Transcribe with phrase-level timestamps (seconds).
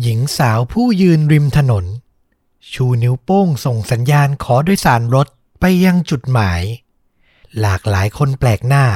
[0.00, 1.84] หญิงสาวผู้ยืนริมถนน
[2.72, 5.26] ชูนิ้วโป้งส่งสัญญาณขอโดยสารรถ
[5.60, 6.62] ไปยังจุดหมาย
[7.60, 8.86] หลากหลายคนแปลกหน้า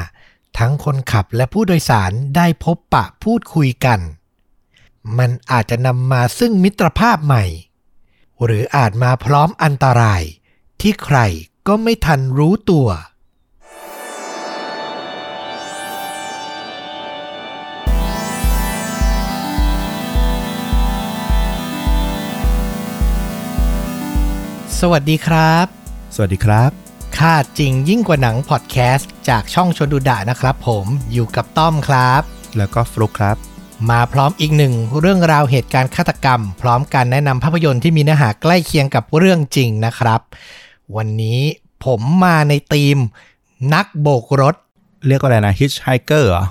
[0.58, 4.00] ทั้งคนขับและผู้โดยสารได้พบปะพูดคุยกัน
[5.18, 7.44] มันอาจจะนำมาซึ่งมิตรภาพใหม่
[8.44, 10.22] หรืออาจมาพร้อมอันตราย
[10.80, 11.18] ที่ใคร
[11.66, 12.88] ก็ไม่ทันรู้ตัว
[24.82, 25.66] สวัสดีครับ
[26.14, 26.70] สวัสดีครับ
[27.18, 32.22] ค่าจริงยิ่งกว่าหนังพอดแคสต์จากช่องชนดูดะนะครับผมอยู่กับต้อมครับ
[32.58, 33.36] แล้วก็ฟลุกครับ
[33.90, 40.20] มาพร้อมอีกหนึ่งเรื่องราวเหตุการณ์ฆาตกรรม พร้อมการแนะนำภาพยนตร์ที่มีเนื้อหาใกล้เคียงกับเรื่องจริงนะครับ
[40.96, 41.40] วันนี้
[41.84, 42.96] ผมมาในทีม
[43.74, 44.54] นักโบกรถ
[45.06, 46.44] เรียกว่าอะไรนะ hitchhiker เหรอ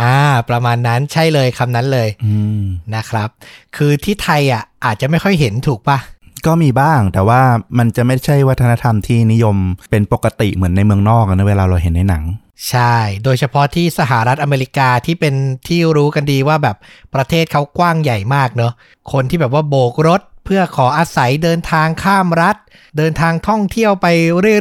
[0.00, 0.18] อ่า
[0.50, 2.62] ประมาณนั้นใช่เลยคำนั้นเลยอืม
[2.94, 3.28] นะครับ
[3.76, 5.98] คือที่ไทยอะอาจจะไม่ค่อยเห็นถูกปะ
[6.46, 7.40] ก็มีบ้าง แต่ว่า
[7.78, 9.56] มันจะไม่ใช่วัฒนธรรมที่นิยม
[9.90, 12.24] เป็นปกติเหมือนในเมืองนอกอะนะเวลาเราเห็นในหนัง
[12.70, 15.34] ใช่ โดยเฉพาะที่สหรัฐอเมริกาที่เป็น
[15.68, 16.76] ที่รู้กันดีว่าแบบ
[17.14, 18.72] ประเทศเขากว้างใหญ่มากเนอะ
[19.12, 22.56] คนที่แบบว่าโบกรถเพื่อขออาศัยเดินทางข้ามรัฐ
[22.98, 24.06] เดินทางท่องเที่ยวไป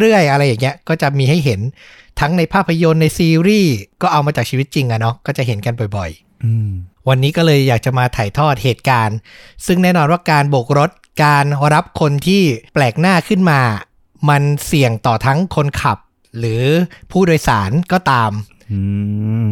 [0.01, 1.59] เรื่อยๆ อะไรอย่างเงี้ยก็จะมีให้เห็น
[2.19, 6.69] ทั้งในภาพยนตร์ในซีรีส์ก็เอามาจากชีวิตจริงอะเนาะก็จะเห็นกันบ่อยๆอืม
[7.09, 9.17] วันนี้ก็เลยอยากจะมาถ่ายทอดเหตุการณ์
[9.65, 10.89] ซึ่งแน่นอนว่าการโบกรถ
[11.23, 12.41] การรับคนที่
[12.73, 13.59] แปลกหน้าขึ้นมา
[14.29, 15.97] มันเสี่ยงต่อทั้งคนขับ
[16.39, 16.63] หรือ
[17.11, 18.31] ผู้โดยสารก็ตาม
[18.71, 18.79] อื
[19.47, 19.49] ม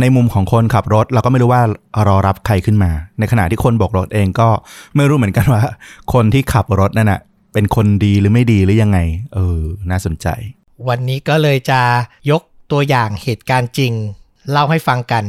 [0.00, 1.62] ในมุมของคนขับรถเราก็ไม่รู้ว่า
[2.08, 4.48] รอรับใครขึ้นมา ในขณะที่คนโบกรถเองก็
[4.96, 5.62] ไม่รู้เหมือนกันว่า
[6.12, 7.20] คนที่ขับรถนั่นน่ะ
[7.52, 8.98] เป็นคนดีหรือไม่ดีหรือยังไง
[9.34, 10.26] เออ น่าสนใจ
[10.88, 11.80] วันนี้ก็เลยจะ
[12.30, 12.42] ยก
[12.72, 13.92] ตัวอย่างเหตุการณ์จริง
[14.50, 15.24] เล่าให้ฟังกัน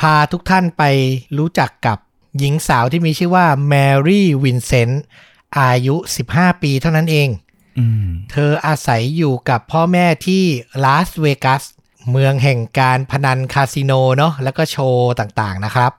[0.00, 0.82] พาทุกท่านไป
[1.38, 1.98] รู้จักกับ
[2.38, 3.74] หญิงสาวที่มีชื่อว่าแม
[4.06, 5.02] รี่วินเซนต์
[5.60, 5.96] อายุ
[6.28, 7.28] 15 ปีเท่านั้นเอง
[7.78, 10.42] อืมเธออาศัยอยู่กับพ่อแม่ที่
[10.84, 11.62] ลาสเวกัส
[12.10, 15.92] เมืองแห่งการพนันคาสิโนเนาะแล้วก็โชว์ต่างๆนะครับ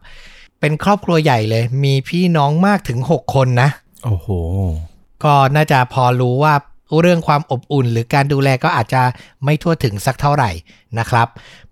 [0.60, 3.70] เป็นครอบครัวใหญ่เลย มีพี่น้องมากถึง 6 คนนะ
[4.06, 4.28] โอ้โห
[5.24, 6.54] ก็น่าจะพอรู้ว่า
[7.02, 9.02] เรื่องความอบอุ่นหรือการดูแลก็อาจจะ
[9.44, 10.52] ไม่ทั่วถึงสักเท่าไหร่
[11.00, 11.28] นะครับ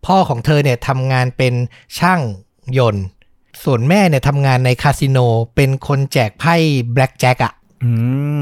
[0.06, 1.54] พ่อของเธอเนี่ยทำงานเป็น
[2.00, 2.22] ช่าง
[2.78, 3.06] ยนต์
[3.64, 5.18] ส่วนแม่เนี่ยทำงานในคาสิโน
[5.56, 6.56] เป็นคนแจกไพ่
[6.94, 7.92] แบล็กแจ็คอะอื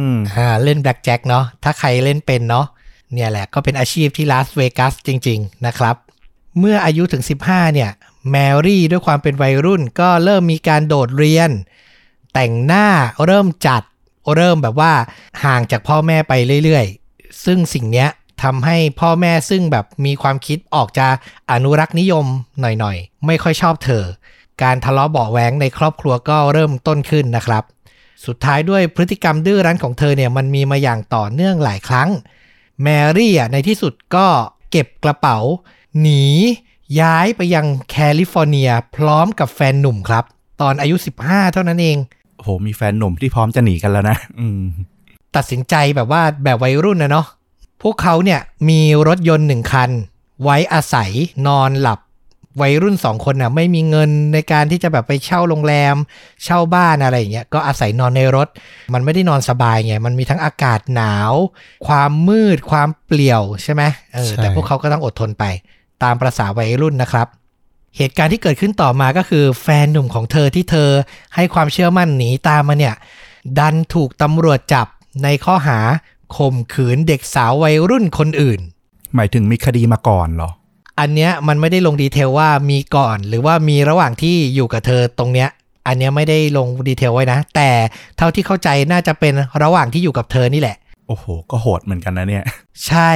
[0.10, 2.66] มอ่าเล่นแบล็กแจ็คเนาะถ้าใครเล่นเป็นเนาะ
[3.14, 5.96] เนี่ยแหละก็เป็นอาชีพที่ลาสเวกัสจริง ๆ นะครับ
[6.60, 7.90] เมื่ออายุถึง 15 เนี่ย
[8.32, 8.36] แม
[8.66, 11.50] รี่ด้วยความเป็นวัยรุ่นก็เริ่มมีการโดดเรียน
[12.34, 12.88] แต่งหน้า
[13.26, 13.84] เริ่มจัด
[14.36, 14.94] เริ่มแบบว่า
[15.44, 18.10] ห่างจากพ่อแม่ไปเรื่อยๆ ซึ่งสิ่งเนี้ย
[18.44, 21.08] ทำให้พ่อแม่ซึ่งแบบมีความคิดออกจะ
[21.52, 22.26] อนุรักษ์นิยม
[22.62, 24.04] หน่อยๆ ไม่ค่อยชอบเธอ
[24.64, 27.64] การทะเลาะเบาะแว้งในครอบครัวก็เริ่มต้นขึ้นนะครับ
[28.26, 32.10] สุดท้ายด้วยพฤติกรรมดื้อรั้นของเธอเนี่ยมันมีมาอย่างต่อเนื่องหลายครั้ง
[32.84, 32.88] แม
[33.18, 34.28] รี่อะในที่สุดก็
[34.72, 35.38] เก็บกระเป๋า
[36.02, 36.26] หนี
[37.00, 40.24] ย้ายไปยังแคลิฟอร์เนีย พร้อมกับแฟนหนุ่มครับ
[40.62, 40.96] ตอนอายุ
[41.26, 41.98] 15 เท่านั้นเอง
[42.38, 44.62] โอ้โหมีแฟนหนุ่มที่พร้อมจะหนีกันแล้วนะอืม
[45.36, 47.28] ตัดสินใจแบบว่าแบบวัยรุ่นนะเนาะ
[47.84, 48.40] พวกเขาเนี่ย
[48.70, 49.90] มีรถยนต์หนึ่งคัน
[50.44, 51.12] ไว้อาศัย
[51.48, 52.00] นอนหลับ
[52.62, 55.96] วัยรุ่นสองคนน่ะไม่มีเงินในการที่จะแบบไปเช่าโรงแรม
[56.44, 58.48] เช่าบ้านอะไรอย่างเงี้ยก็อาศัยนอนในรถ
[58.94, 61.34] มันไม่ได้นอนสบายไงมันมีทั้งอากาศหนาว
[61.88, 63.84] ความมืดความเปลี่ยวใช่ไหม
[64.14, 65.44] เออใช่แต่พวกเขาก็ต้องอดทนไป
[66.04, 67.28] ตามประษาวัยรุ่นนะครับ
[67.98, 70.90] เหตุการณ์ที่เกิดขึ้นต่อมาก็คือแฟนหนุ่มของเธอที่เธอ
[71.36, 72.96] ให้ความเชื่อมั่นหนีตามมาเนี่ย
[73.60, 74.88] ดันถูกตำรวจจับ
[75.24, 75.80] ในข้อหา
[76.38, 78.60] ข่มขืนเด็กสาววัยรุ่นคนอื่น
[79.16, 80.50] หมายถึงมีคดีมาก่อนเหรอ
[81.00, 85.50] อันเนี้ยมันไม่ได้ลงดีเทลว่ามีก่อน หรือว่ามีระหว่างที่อยู่กับเธอตรงเนี้ย
[85.88, 87.70] อันเนี้ยไม่ได้ลงดีเทลไว้นะ แต่
[88.18, 89.34] เท่าที่เข้าใจน่าจะเป็น
[89.64, 90.78] ระหว่างที่อยู่กับเธอนี่แหละ
[91.08, 92.44] โอ้โห ก็โหดเหมือนกันนะเนี่ย
[92.88, 93.12] ใช่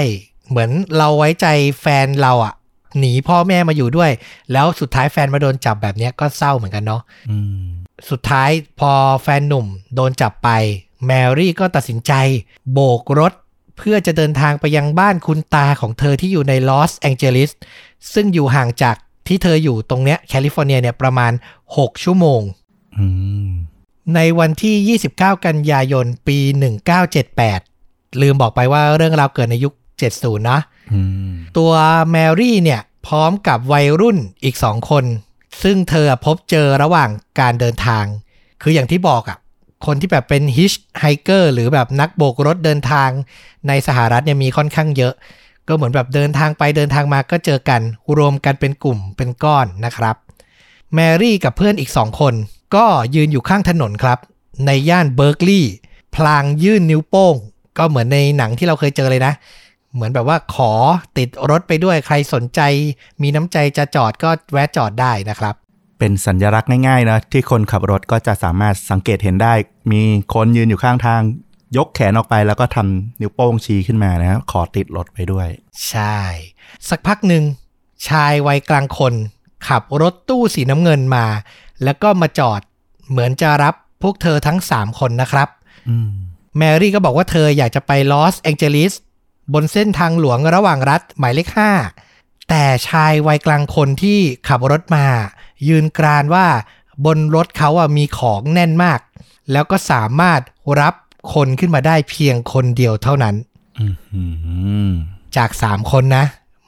[0.49, 1.47] เหมือนเราไว้ใจ
[1.81, 2.53] แฟนเราอะ
[2.99, 4.11] หนีพ่อแม่มาอยู่ด้วย
[4.51, 7.65] แล้วสุดท้ายแฟนมาโดนจับแบบเนี้ยก็เศร้าเหมือนกันเนาะอืม
[8.09, 8.91] สุดท้ายพอ
[9.23, 10.49] แฟนหนุ่มโดนจับไป
[11.07, 12.13] แมรี่ก็ตัดสินใจ
[12.73, 13.33] โบกรถ
[13.77, 17.51] เพื่อจะเดินทางไปยังบ้านคุณตาของเธอที่อยู่ในลอสแองเจลิส
[18.13, 18.95] ซึ่งอยู่ห่างจาก
[19.27, 21.31] ที่เธออยู่ตรงเนี้ยแคลิฟอร์เนียเนี่ยประมาณ
[21.67, 22.41] 6 ชั่วโมง
[22.97, 23.07] อื
[23.47, 23.51] ม
[24.15, 26.37] ในวันที่ 29 กันยายน ปี
[27.29, 29.73] 1978 ลืมบอกไปว่าเรื่องราวเกิดในยุค
[30.11, 30.59] 70 นะ
[30.93, 31.71] อืมตัว
[32.11, 35.05] แมรี่เนี่ยพร้อมกับวัยรุ่นอีกสองคน
[35.63, 37.09] ซึ่งเธอพบเจอระหว่าง
[37.39, 38.05] การเดินทาง
[38.61, 39.37] คืออย่างที่บอกอะ่ะ
[39.85, 43.09] คนที่แบบเป็นฮิชไฮเกอร์หรือแบบนักโบกรถเดินทาง
[43.67, 45.13] ในสหรัฐเนี่ยมีค่อนข้างเยอะ
[45.67, 47.81] ก็เหมือนแบบเดินทางไปเดินทางมาก็เจอกัน
[48.17, 50.15] รวมกันเป็นกลุ่มเป็นก้อนนะครับ
[50.95, 52.33] แมรี่กับเพื่อนอีกสองคน
[52.75, 52.85] ก็
[53.15, 54.19] ยืนอยู่ข้างถนนครับ
[54.65, 55.73] ในย่านเบิร์กลีย์
[56.15, 57.35] พลางยื่นนิ้วโป้ง
[57.77, 59.33] ก็เหมือนในหนังที่เราเคยเจอเลยนะ
[59.93, 60.71] เหมือนแบบว่าขอ
[61.17, 62.61] ติดรถไปด้วยใครสนใจ
[63.21, 65.55] มีน้ำใจจะจอดก็แวะจอดได้นะครับ
[66.03, 69.53] เป็นสัญลักษณ์ง่ายๆนะที่คนขับรถก็จะสามารถสังเกตเห็นได้
[69.91, 70.01] มี
[70.33, 71.21] คนยืนอยู่ข้างทาง
[71.77, 75.47] ยกแขนออกไปแล้วก็ทำนิ้วโป้งชี้ขึ้นมานะขอติดรถไปด้วย
[75.89, 76.17] ใช่
[76.89, 77.43] สักพักหนึ่ง
[78.07, 79.13] ชายวัยกลางคน
[79.67, 81.25] ขับรถตู้สีน้ำเงินมา
[81.83, 82.61] แล้วก็มาจอด
[83.09, 85.47] เหมือนจะรับพวกเธอทั้ง3คนนะครับ
[85.89, 86.11] อืม
[86.57, 88.93] แมรี่ก็บอกว่าเธออยากจะไปลอสแองเจลิส
[89.53, 91.49] บนเส้นทางหลวงระหว่างรัฐหมายเลข
[91.97, 95.07] 5แต่ชายวัยกลางคนที่ขับรถมา
[95.67, 96.47] ยืนกรานว่า
[97.05, 98.99] บนรถเขาอะมีของแน่นมาก
[99.51, 100.41] แล้วก็สามารถ
[100.81, 100.93] รับ
[101.33, 103.35] คนขึ้นมาได้เพียงคนเดียวเท่านั้น
[103.79, 104.23] อื
[104.89, 104.91] ม
[105.37, 106.25] จาก3คนนะ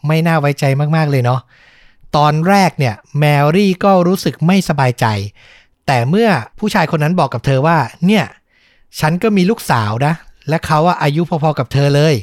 [0.07, 0.63] ไม่น่าไว้ใจ
[0.95, 1.39] มากๆเลยเนาะ
[2.15, 3.25] ตอนแรกเนี่ย แม
[3.56, 5.06] รี่ก็รู้สึกไม่สบายใจ
[5.88, 7.77] แต่เมื่อผู้ชายคนนั้นบอกกับเธอว่า
[8.07, 8.25] เนี่ย
[9.00, 10.13] ฉันก็มีลูกสาวนะ
[10.50, 12.15] และเขาอะอายุพอๆกับเธอเลย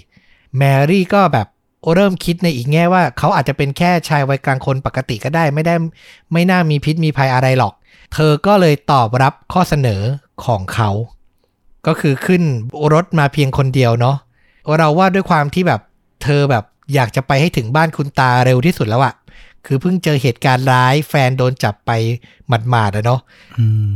[0.58, 1.46] แมรี่ก็แบบ
[1.94, 5.74] เริ่มคิดในอีกแง่ว่าเขาอาจจะเป็นแค่ชายวัยกลางคนปกติก็ได้ไม่ได้
[6.32, 7.74] ไม่น่ามีพิษมีภัยอะไรหรอก
[8.14, 10.02] เธอก็เลยตอบรับข้อเสนอ
[10.44, 10.90] ของเขา
[11.86, 12.42] ก็คือขึ้น
[12.92, 14.16] รถมาเพียงคนเดียวเนาะ
[14.78, 15.80] เราว่าด้วยความที่แบบ
[16.22, 16.64] เธอแบบ
[16.94, 19.14] อยากจะไปให้ถึงบ้านคุณตาเร็วที่สุดแล้วอะ
[19.66, 21.90] คือเพิ่งเจอเหตุการณ์ร้ายแฟนโดนจับไป
[22.48, 23.20] หมาดๆอะเนาะ
[23.58, 23.94] อืม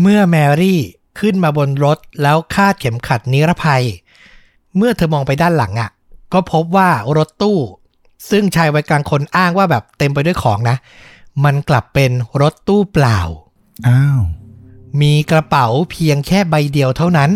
[0.00, 0.80] เมื่อแมรี่
[1.20, 3.84] ขึ้นมาบนรถแล้วคาดเข็มขัดนิรภัย
[4.76, 5.90] เมื่อเธอมองไปด้านหลังอะ่ะ
[6.32, 7.58] ก็พบว่ารถตู้
[8.30, 10.76] ซึ่งชายวัยกลางคนอ้างว่าแบบเต็มไปด้วยของนะ
[11.44, 12.12] มันกลับเป็น
[12.42, 13.18] รถตู้เปล่า
[13.88, 14.20] อ้าว
[15.00, 17.30] มีกระเป๋าเพียงแค่ใบเดียวเท่านั้น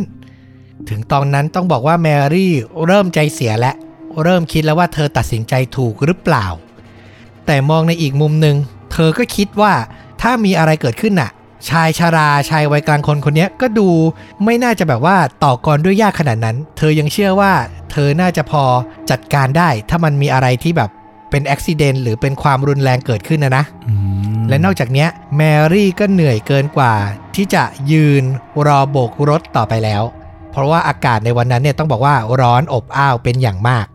[0.89, 2.53] ถึงตอนนั้นต้องบอกว่าแมรี่
[2.87, 3.73] เริ่มใจเสียและ
[4.23, 6.47] เริ่มคิดแล้วว่าเธอตัดสินใจถูกหรือเปล่า
[7.47, 8.57] แต่มองในอีกมุมหนึ่ง
[8.93, 9.73] เธอก็คิดว่า
[10.23, 11.31] ถ้ามีอะไรเกิดขึ้นน่ะ
[11.69, 13.89] ชายชาราชายวัยกลางคนคนเนี้ยก็ดู
[14.45, 17.53] ไม่น่าจะแบบว่าต่อกรด้วยยากขนาดนั้น เธอยังเชื่อว่า
[17.91, 18.65] เธอน่าจะพอ
[19.11, 20.91] จัดการได้ ถ้ามันมีอะไรที่แบบ
[21.31, 23.95] เป็นอุบิเหตุหรือเป็นความรุนแรงเกิดขึ้นนะนะอื
[24.39, 25.43] มและนอกจากเนี้ยแม
[25.73, 26.95] รี่ก็เหนื่อยเกินกว่า
[27.35, 28.25] ที่จะยืน
[28.67, 30.03] รอโบกรถต่อไปแล้ว
[30.51, 33.87] เพราะว่าอากาศในวันนั้นเนี่ยต้องบอกว่าร้อนอบอ้าวเป็นอย่างมาก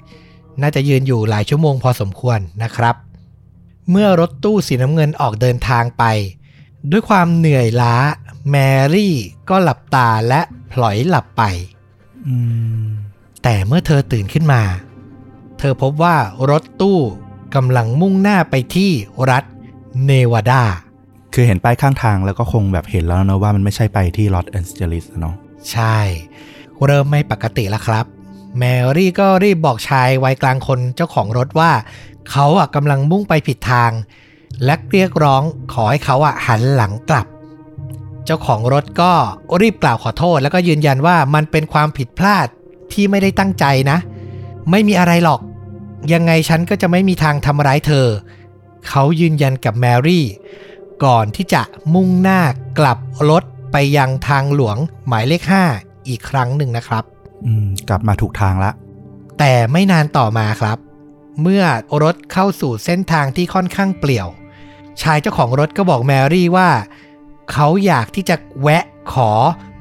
[0.61, 2.95] น่าจะยืนอยู่หลายชั่วโมงพอสมควรนะครับ
[3.91, 6.03] เมื่อรถตู้สีน้ำเงินออกเดินทางไป
[6.91, 7.95] ด้วยความเหนื่อยล้า
[8.49, 8.55] แม
[8.93, 9.15] รี่
[9.49, 10.41] ก็หลับตาและ
[10.71, 11.43] พลอยหลับไป
[12.27, 12.35] อื
[12.81, 12.83] ม
[13.43, 14.61] แต่เมื่อเธอตื่นขึ้นมา
[15.59, 16.15] เธอพบว่า
[16.49, 16.99] รถตู้
[17.55, 18.91] กำลังมุ่งหน้าไปที่
[19.29, 19.43] รัฐ
[20.05, 20.63] เนวาดา
[21.33, 25.35] คือเห็นป้ายข้างทางแล้วก็คงแบบเห็นแล้วนะว่ามันไม่ใช่ไปที่ลอสแอนเจลิสเนาะ
[25.71, 25.97] ใช่
[26.85, 28.05] เริ่มไม่ปกติแล้วครับ
[28.59, 28.63] แม
[28.97, 31.71] รี่ก็รีบบอกชายวัยกลางคนเจ้าของรถว่า
[32.31, 33.91] เขาอะกำลังมุ่งไปผิดทาง
[34.65, 35.43] และเรียกร้อง
[35.73, 37.27] ขอให้เขาอะหันหลังกลับ
[38.25, 39.11] เจ้าของรถก็
[39.61, 42.47] รีบกล่าวขอโทษ แล้วก็ยืนยันว่ามันเป็นความผิดพลาด
[42.93, 43.97] ที่ไม่ได้ตั้งใจนะ
[44.71, 45.41] ไม่มีอะไรหรอก
[46.13, 48.07] ยังไงฉันก็จะไม่มีทางทำร้ายเธอ
[48.87, 50.25] เขายืนยันกับแมรี่
[51.05, 51.61] ก่อนที่จะ
[51.93, 52.41] มุ่งหน้า
[52.79, 52.97] กลับ
[53.29, 54.77] รถไปยังทางหลวง
[55.07, 55.43] หมายเลข
[55.75, 57.03] 5 อีกครั้งหนึ่งนะครับ
[57.45, 58.71] อืม กลับมาถูกทางละ
[59.39, 60.77] แต่ไม่นานต่อมาครับ
[61.41, 61.63] เมื่อ
[62.03, 64.27] รถเข้าสู่เส้นทางที่ค่อนข้างเปลี่ยว
[65.01, 66.69] ชายเจ้าของรถก็บอกแมรี่ว่า
[67.51, 68.83] เขาอยากที่จะแวะ
[69.13, 69.31] ขอ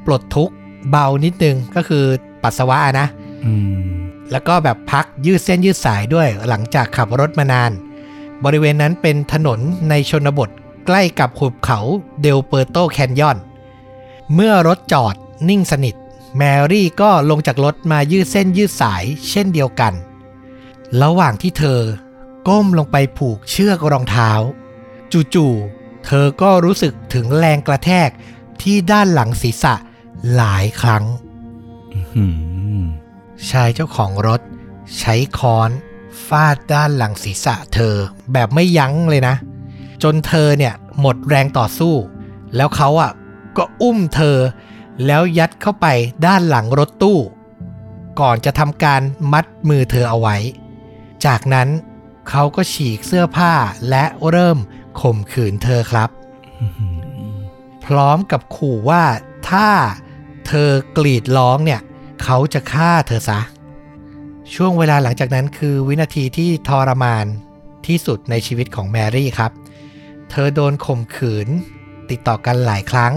[0.07, 0.55] ปลดทุกข์
[0.91, 2.05] เบานิดนึงก็คือ
[2.43, 3.07] ปัสสาวะนะ
[3.45, 4.01] อืม
[4.33, 7.71] แล้วก็แบบพักยืดเส้นยืดสายด้วยหลังจากขับรถมานาน
[8.45, 10.51] บริเวณนั้นเป็นถนนในชนบท
[10.87, 11.79] ใกล้กับหุบเขา
[12.21, 13.39] เดลเปอร์โตแคนยอน
[14.35, 15.15] เมื่อรถจอด
[15.49, 15.95] นิ่งสนิท
[16.37, 19.93] แมรี่ก็ลงจากรถมายืดเส้นยืดสายเช่นเดียวกัน
[21.03, 21.81] ระหว่างที่เธอ
[22.49, 24.31] ก้มลงไปผูกเชือกรองเท้า
[25.35, 28.11] จู่ๆ เธอก็รู้สึกถึงแรงกระแทก
[28.63, 29.75] ที่ด้านหลังศีรษะ
[30.37, 31.05] หลายครั้ง
[32.17, 32.25] อื
[32.81, 32.85] ม
[33.51, 34.41] ชายเจ้าของรถ
[34.99, 35.71] ใช้ค้อน
[36.27, 37.95] ฟาดด้านหลังศีรษะเธอ
[38.33, 39.35] แบบไม่ยั้งเลยนะ
[40.03, 41.95] จนเธอเนี่ยหมดแรงต่อสู้
[42.57, 43.13] แล้วเขาอะ
[43.57, 44.37] ก็อุ้มเธอ
[45.07, 45.87] แล้วยัดเข้าไป
[46.27, 47.19] ด้านหลังรถตู้
[48.21, 49.01] ก่อนจะทำการ
[49.33, 50.37] มัดมือเธอเอาไว้
[51.27, 51.69] จากนั้น
[52.29, 53.53] เขาก็ฉีกเสื้อผ้า
[53.91, 54.59] และเริ่ม
[55.01, 56.11] ข่มขืนเธอครับ
[56.61, 57.33] อืม
[57.85, 59.05] พร้อมกับขู่ว่า
[59.51, 59.69] ถ้า
[60.47, 61.81] เธอกรีดร้องเนี่ย
[62.23, 63.41] เขาจะฆ่าเธอซะ
[64.55, 67.27] ช่วงเวลาหลังจากนั้นคือวินาทีที่ทรมาน
[67.87, 69.53] ที่สุดในชีวิตของแมรี่ครับ
[70.31, 71.49] เธอโดนข่มขืน
[72.11, 73.15] ติดต่อกันหลายครั้ง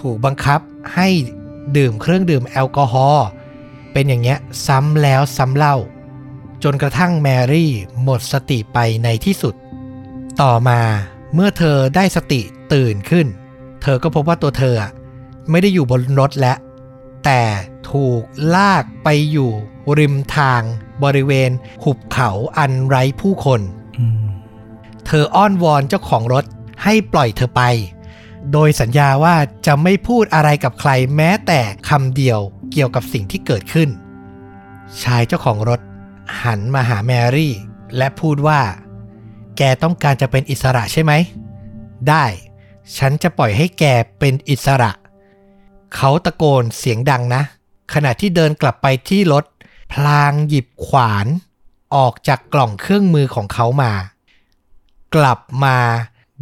[0.00, 0.60] ถูกบังคับ
[0.94, 1.08] ให้
[1.76, 3.26] ดื่มเครื่องดื่มแอลกอฮอล์
[3.92, 5.76] เป็นอย่างเงี้ยซ้ำแล้วซ้ำเล่า
[6.64, 9.54] จนกระทั่งแมรี่หมดสติไปในที่สุด
[10.40, 10.80] ต่อมา
[11.34, 12.40] เมื่อเธอได้สติ
[12.72, 13.26] ตื่นขึ้น
[13.82, 14.90] เธอก็พบว่าตัวเธออะ
[15.50, 16.56] ไม่ได้อยู่บนรถแล้ว
[17.24, 17.42] แต่
[17.90, 18.22] ถูก
[18.56, 19.50] ลากไปอยู่
[19.98, 20.62] ริมทาง
[21.04, 21.50] บริเวณ
[21.84, 23.60] หุบเขาอันไร้ผู้คน
[23.98, 24.24] อืม
[25.06, 26.44] เธออ้อนวอนเจ้าของรถ
[26.82, 27.62] ให้ปล่อยเธอไป
[28.52, 29.36] โดยสัญญาว่า
[29.66, 32.40] จะไม่พูดอะไรกับใครแม้แต่คำเดียว
[32.72, 33.88] เกี่ยวกับสิ่งที่เกิดขึ้น
[35.02, 35.80] ชายเจ้าของรถ
[36.42, 37.54] หันมาหาแมรี่
[37.96, 38.60] และพูดว่า
[39.56, 41.12] แกต้องการจะเป็นอิสระใช่ไหม
[42.08, 42.24] ได้
[42.96, 43.84] ฉันจะปล่อยให้แก
[44.18, 44.90] เป็นอิสระ
[45.94, 47.42] เขาตะโกนเสียงดังนะ
[47.94, 49.44] ขณะที่เดินกลับไปที่รถ
[49.92, 51.26] พลางหยิบขวาน
[51.96, 53.92] ออกจากกล่องเครื่องมือของเขามา
[55.14, 55.78] กลับมา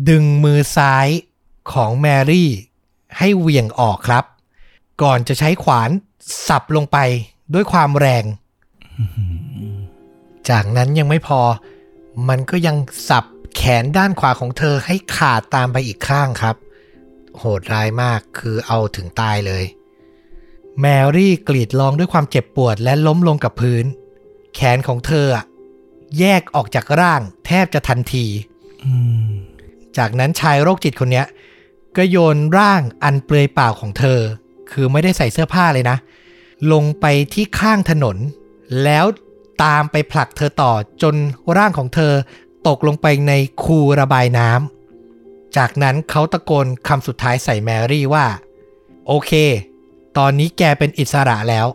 [0.09, 1.09] ดึงมือซ้าย
[1.73, 2.51] ของแมรี่
[3.19, 4.25] ให้เหวี่ยงออกครับ
[5.03, 5.91] ก่อนจะใช้ขวาน
[6.49, 6.99] สับลงไป
[7.55, 8.25] ด้วยความแรง
[10.51, 11.41] จากนั้นยังไม่พอ
[12.29, 12.77] มันก็ยัง
[13.09, 13.25] สับ
[13.57, 16.57] แขนด้านขวาของเธอให้ขาดตามไปอีกข้างครับ
[17.39, 19.65] โหดร้ายมากคือเอาถึงตายเลย
[20.81, 20.87] แม
[21.17, 23.85] รี่กรีดร้องด้วยความเจ็บปวดและล้มลงกับพื้น
[24.55, 25.27] แขนของเธอ
[26.19, 28.27] แยกออกจากร่างแทบจะทันที
[29.99, 31.25] จากนั้นชายโรคจิตคนนี้
[31.97, 34.21] ก็โยนร่างอันเปลือยเปล่าของเธอ
[34.71, 35.97] คือไม่ได้ใส่เสื้อผ้าเลยนะ
[36.73, 38.17] ลงไปที่ข้างถนน
[38.85, 39.05] แล้ว
[39.63, 41.15] ตามไปผลักเธอต่อจน
[41.57, 42.13] ร่างของเธอ
[42.69, 48.27] ตกลงไปในคูระบายน้ำ จากนั้นเขาตะโกนคำสุดท้ายใส่แมรี่ว่า
[49.07, 49.33] โอเค
[50.19, 51.67] ตอนนี้แกเป็นอิสระแล้ว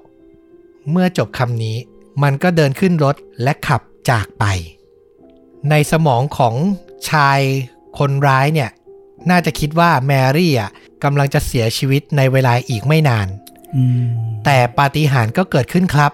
[0.91, 1.77] เมื่อจบคำนี้
[2.23, 4.43] มันก็เดินขึ้นรถและขับจากไป
[5.69, 6.55] ในสมองของ
[7.09, 7.39] ชาย
[7.97, 8.69] คนร้ายเนี่ย
[9.29, 10.69] น่าจะคิดว่าแมรี่อะ
[11.03, 13.27] กำลังจะเสียชีวิตในเวลาอีกไม่นาน
[13.75, 14.07] อืม
[14.45, 16.11] แต่ปาฏิหาริย์ก็เกิดขึ้นครับ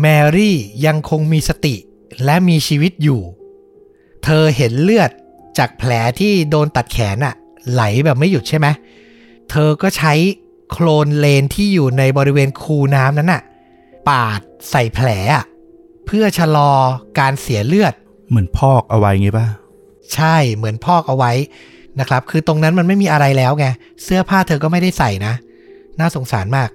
[0.00, 1.74] แมรี่ยังคงมีสติ
[2.24, 3.20] และมีชีวิตอยู่
[4.24, 5.10] เธอเห็นเลือด
[5.58, 7.34] จากแผลที่โดนตัดแขนอะ
[7.72, 8.66] ไหลแบบไม่หยุดใช่ไหม
[9.50, 10.12] เธอก็ใช้
[10.70, 13.42] โคลนเลนที่อยู่ในบริเวณคูน้ำนั้นอะ
[14.08, 15.44] ปาดใส่แผลอะ
[16.06, 16.70] เพื่อชะลอ
[17.18, 17.94] การเสียเลือด
[18.28, 19.46] เหมือนพอกเอาไว้งี้ป่ะ
[20.14, 21.32] ใช่เหมือนพอกเอาไว้
[22.00, 23.66] นะครับ คือตรงนั้นมันไม่มีอะไรแล้วไง
[24.04, 25.34] เสื้อผ้าเธอก็ไม่ได้ใส่นะ
[26.00, 26.70] น่าสงสารมาก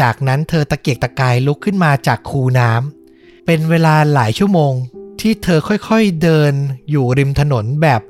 [0.00, 4.72] จากนั้นเธอตะเกียกตะกายลุกขึ้นมาจากคูน้ำเป็นเวลาหลายชั่วโมง
[5.20, 6.52] ที่เธอค่อยๆเดิน
[6.90, 8.00] อยู่ริมถนนแบบ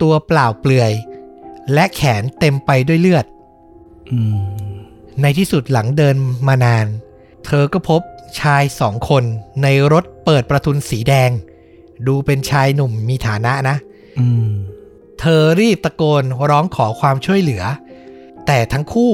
[0.00, 0.92] ตัวเปล่าเปลือย
[1.72, 3.26] และแขนเต็มไปด้วยเลือด
[4.12, 4.38] อืม
[5.22, 6.16] ในที่สุดหลังเดิน
[6.48, 6.86] มานาน
[7.46, 8.00] เธอก็พบ
[8.40, 9.24] ชายสองคน
[9.62, 11.30] ในรถเปิดประทุนสีแดง
[12.06, 13.76] ดูเป็นชายหนุ่มมีฐานะนะ
[14.18, 14.50] อืม
[15.20, 17.62] เธอรีบตะโกนร้องขอความช่วยเหลือ
[18.46, 19.12] แต่ทั้งคู่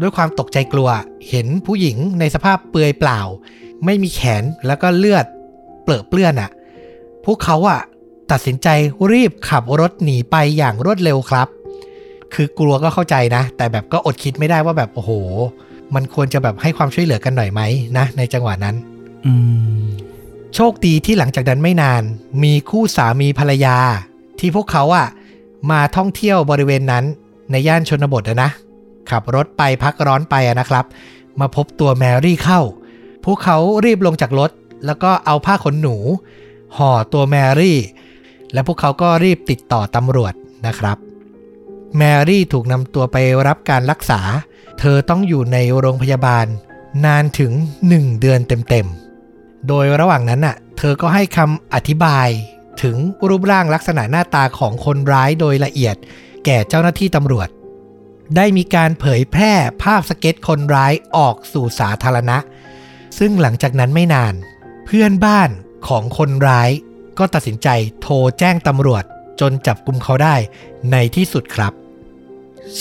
[0.00, 0.88] ด้วยความตกใจกลัว
[1.28, 3.20] เห็นผู้หญิงในสภาพเปลือยเปล่า
[3.84, 5.24] ไม่มีแขนแล้วก็เลือด
[5.82, 6.50] เปรอะเปื้อนอะ่ะ
[7.24, 7.80] พวกเขาอะ
[8.30, 8.68] ตัดสินใจ
[9.12, 11.48] รีบขับรถหนีไปอย่างรวดเร็วครับ
[12.34, 15.10] คือกลัวก็เข้าใจนะ แต่แบบก็อดคิดไม่ได้ว่าแบบโอ้โห
[15.94, 17.60] มันควรจะแบบให้ความช่วยเหลือกันหน่อยไหม
[17.98, 18.76] นะ ในจังหวะนั้น
[19.26, 19.32] อื
[19.80, 19.84] ม
[20.54, 22.02] โชคดีที่หลังจากนั้นไม่นาน
[22.42, 23.76] มีคู่สามีภรรยา
[24.38, 25.06] ที่พวกเขาอะ
[25.70, 27.04] มาท่องเที่ยวบริเวณนั้น
[27.50, 28.50] ในย่านชนบทอะนะ
[29.10, 30.84] ขับรถไปพักร้อนไปนะครับ
[31.40, 32.60] มาพบตัวแมรี่เข้า
[33.24, 34.50] พวกเขารีบลงจากรถ
[34.86, 35.96] แล้วก็เอาผ้าขนหนู
[36.76, 37.78] ห่อตัวแมรี่
[38.52, 40.34] และพวกเขาก็รีบติดต่อตำรวจ
[40.66, 40.96] นะครับ
[41.98, 44.20] แมรี่ถูกนำตัวไปรับการรักษา
[44.80, 46.46] เธอต้องอยู่ในโรงพยาบาล
[47.04, 47.52] นานถึง
[47.86, 52.28] 1 เดือนเต็มๆ โดยระหว่างนั้นน่ะ เธอก็ให้คำอธิบาย
[52.82, 52.96] ถึง
[53.28, 55.96] รูปร่างลักษณะหน้าตาของคนร้ายโดยละเอียด
[56.44, 57.48] แก่เจ้าหน้าที่ตำรวจ
[58.36, 62.38] ได้มีการเผยแพร่ภาพสเก็ตคนร้ายออกสู่สาธารณะ
[63.18, 64.34] ซึ่งหลังจากนั้นไม่นาน
[64.86, 65.50] เพื่อนบ้าน
[65.88, 66.70] ของคนร้าย
[67.18, 67.68] ก็ตัดสินใจ
[68.00, 69.04] โทรแจ้งตำรวจ
[69.40, 70.36] จนจับกลุ่มเขาได้
[70.92, 71.72] ในที่สุดครับ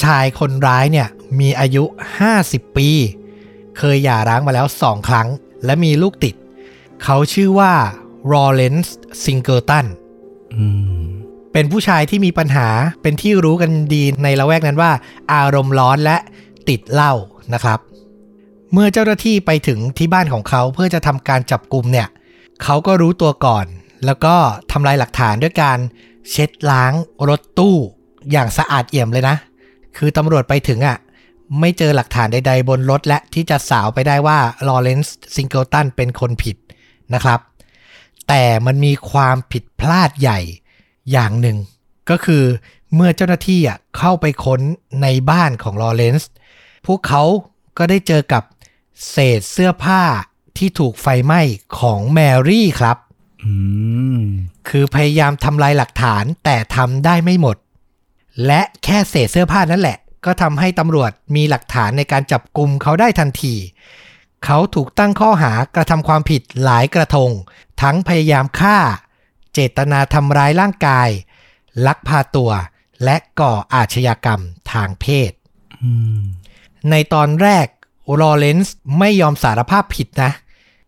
[0.01, 1.08] ชายคนร้ายเนี่ย
[1.39, 1.84] มีอายุ
[2.30, 2.89] 50 ปี
[3.77, 5.27] เคยหย่าร้างมาแล้วสองครั้ง
[5.66, 6.36] และมีลูกติด
[7.04, 7.74] เขาชื่อว่า
[8.32, 8.89] r o l a n c e
[9.24, 9.86] Singleton
[10.56, 10.66] อื
[11.06, 11.17] ม
[11.60, 12.68] เป็นผู้ชายที่มีปัญหา
[13.02, 14.92] เป็นที่รู้กันดีในละแวกนั้นว่า
[15.34, 16.18] อารมณ์ร้อนและ
[16.70, 17.14] ติดเหล้า
[17.54, 17.80] นะครับ
[18.74, 22.08] เมื่อเจ้าหน้าที่ไปถึงที่บ้านของเขาเพื่อจะทำการจับกลุ่มเนี่ย
[22.64, 23.66] เขาก็รู้ตัวก่อน
[24.06, 24.36] แล้วก็
[24.72, 25.78] ทำลายหลักฐานด้วยการ
[26.32, 26.94] เช็ดล้าง
[27.30, 27.76] รถตู้
[28.32, 29.36] อย่างสะอาดเอี่ยมเลยนะ
[29.98, 30.98] คือตำรวจไปถึงอะ่ะ
[31.60, 36.58] ไม่เจอหลักฐานใด ๆ บนรถและที่จะสาวไปได้ว่าลอเรนซ์ซิงเกิลตันเป็นคนผิด
[37.14, 37.40] นะครับ
[38.28, 40.42] แต่มันมีความผิดพลาดใหญ่
[41.12, 41.58] อย่างหนึ่ง
[42.10, 42.44] ก็คือ
[42.96, 44.62] เมื่อเจ้าหน้าที่อะเข้าไปค้น
[45.02, 46.30] ในบ้านของลอเรนซ์
[46.88, 47.24] พวกเขา
[47.78, 48.44] ก็ได้เจอกับ
[49.10, 50.02] เศษเสื้อผ้า
[50.58, 51.42] ที่ถูกไฟไหม้
[51.80, 52.98] ของแมรี่ครับ
[53.44, 53.52] อื
[54.20, 54.22] ม
[54.70, 57.58] คือพยายามทำลายหลักฐานแต่ทำได้ไม่หมด
[58.46, 63.56] และแค่เศษเสื้อผ้านั่นแหละ ก็ทำให้ตำรวจมีหลักฐานในการจับกลุ่มเขาได้ทันที
[64.46, 67.30] เขาถูกตั้งข้อหากระทำความผิดหลายกระทง
[67.82, 68.78] ทั้งพยายามฆ่า
[69.60, 71.10] เจตนาทำร้ายร่างกาย
[71.88, 72.52] ลักพาตัว
[73.04, 75.32] และก่ออาชญากรรมทางเพศ
[76.90, 77.68] ในตอนแรก
[78.22, 80.32] ลอเรนซ์ไม่ยอมสารภาพผิดนะ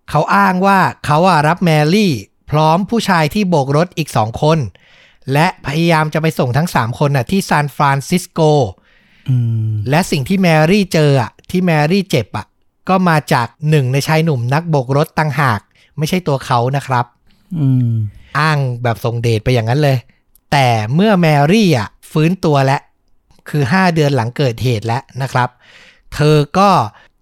[0.10, 2.14] เขาอ้างว่าเขาอะรับแมรี่
[2.52, 4.58] พร้อมผู้ชายที่โบกรถอีกสองคน
[5.34, 8.40] และพยายามจะไปส่งทั้ง3คนน่ะที่ซานฟรานซิสโก
[9.90, 12.46] และสิ่งที่แมรี่เจออะที่แมรี่เจ็บอะ
[12.90, 15.60] ก็มาจากหนึ่งในชายหนุ่มนักโบกรถต่างหาก
[15.98, 17.06] ไม่ใช่ตัวเขานะครับ
[18.30, 19.98] อืมอ้างแบบส่งเดชไปอย่างนั้นเลย
[20.52, 22.82] แต่เมื่อแมรี่อะฟื้นตัวแล้ว
[23.50, 25.50] คือ 5 เดือนหลังเกิดเหตุแล้วนะครับ
[26.14, 26.70] เธอก็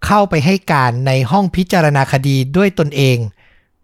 [0.06, 3.18] เข้าไปให้การในห้องพิจารณาคดีด้วยตนเอง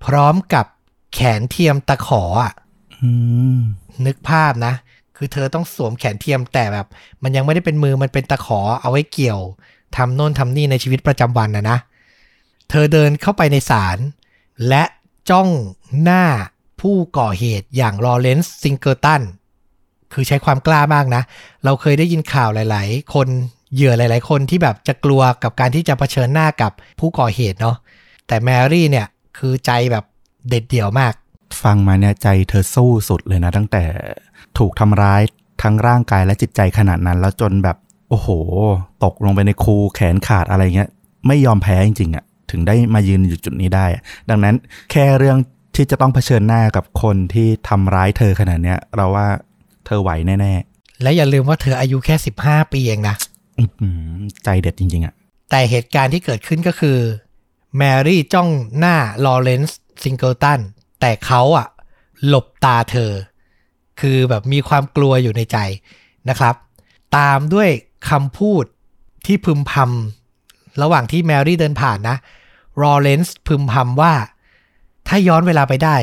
[0.06, 0.66] พร้อมกับ
[1.14, 2.54] แขนเทียมตะขออะ
[3.02, 3.10] อื
[3.58, 3.60] ม
[4.06, 4.74] นึกภาพนะ
[5.18, 6.88] คือเธอต้องสวมแขนเทียมแต่แบบ
[7.24, 9.42] มันยังไม่ได้เป็นมือมันเป็นตะขอเอาไว้เกี่ยว
[9.96, 11.78] ทำโน่นทำนี่ในชีวิตประจำวันนะนะ
[12.70, 13.98] เธอเดินเข้าไปในศาล
[14.68, 14.84] และ
[15.30, 15.50] จ้อง
[16.02, 16.24] หน้า
[16.82, 19.22] ผู้ก่อเหตุอย่างลอเรนซ์ซิงเกิลตัน
[20.14, 21.24] คือใช้ความกล้ามากนะ
[21.66, 23.28] เราเคยได้ยินข่าวหลาย ๆ คน
[23.74, 27.76] เหยื่อหลาย ๆ คนที่แบบจะกลัวกับการที่จะเผชิญหน้ากับผู้ก่อเหตุเนาะ
[28.28, 30.06] แต่แมรี่เนี่ยคือใจแบบ
[30.50, 31.14] เด็ดเดี่ยวมาก
[31.64, 33.84] ฟังมาเนี่ยใจเธอสู้สุดเลยนะ ตั้งแต่
[34.58, 35.22] ถูกทำร้าย
[35.62, 37.78] ทั้งร่างกายและจิตใจขนาดนั้น แล้วจนแบบ
[38.10, 38.28] โอ้โห
[39.04, 40.90] ตกลงไปในคูแขนขาดอะไรเงี้ย
[41.28, 43.86] ไม่ยอมแพ้จริงๆอะ่ะถึงได้มายืนอยู่จุดนี้ได้
[44.30, 44.56] ดังนั้น
[44.92, 45.38] แค่เรื่อง
[45.76, 49.28] ที่จะต้องเผชิญหน้ากับคนที่ทำร้ายเธอขนาดเนี้ย เราว่า
[49.86, 50.54] เธอไหวแน่
[51.02, 55.14] และอย่าลืมว่าเธออายุแค่15ปีเองนะๆอื้อหือใจเด็ดจริง ๆอะ่ะ
[55.50, 56.98] แต่เหตุการณ์ที่เกิดขึ้นก็คือ
[57.78, 58.50] แมรี่จ้อง
[58.80, 60.60] หน้าลอเรนซ์ซิงเกิลตัน
[61.02, 61.68] แต่เขาอะ
[62.28, 63.12] หลบตาเธอ
[64.00, 65.58] คือแบบมีความกลัวอยู่ในใจ
[66.30, 66.56] นะครับ
[67.18, 67.70] ตามด้วย
[68.10, 68.66] คำพูด
[69.26, 72.18] ที่พึมพำระหว่างที่แมรี่เดินผ่านนะ
[72.82, 74.14] ลอเรนซ์พึมพำว่า
[75.08, 75.98] ถ้าย้อนเวลาไปได้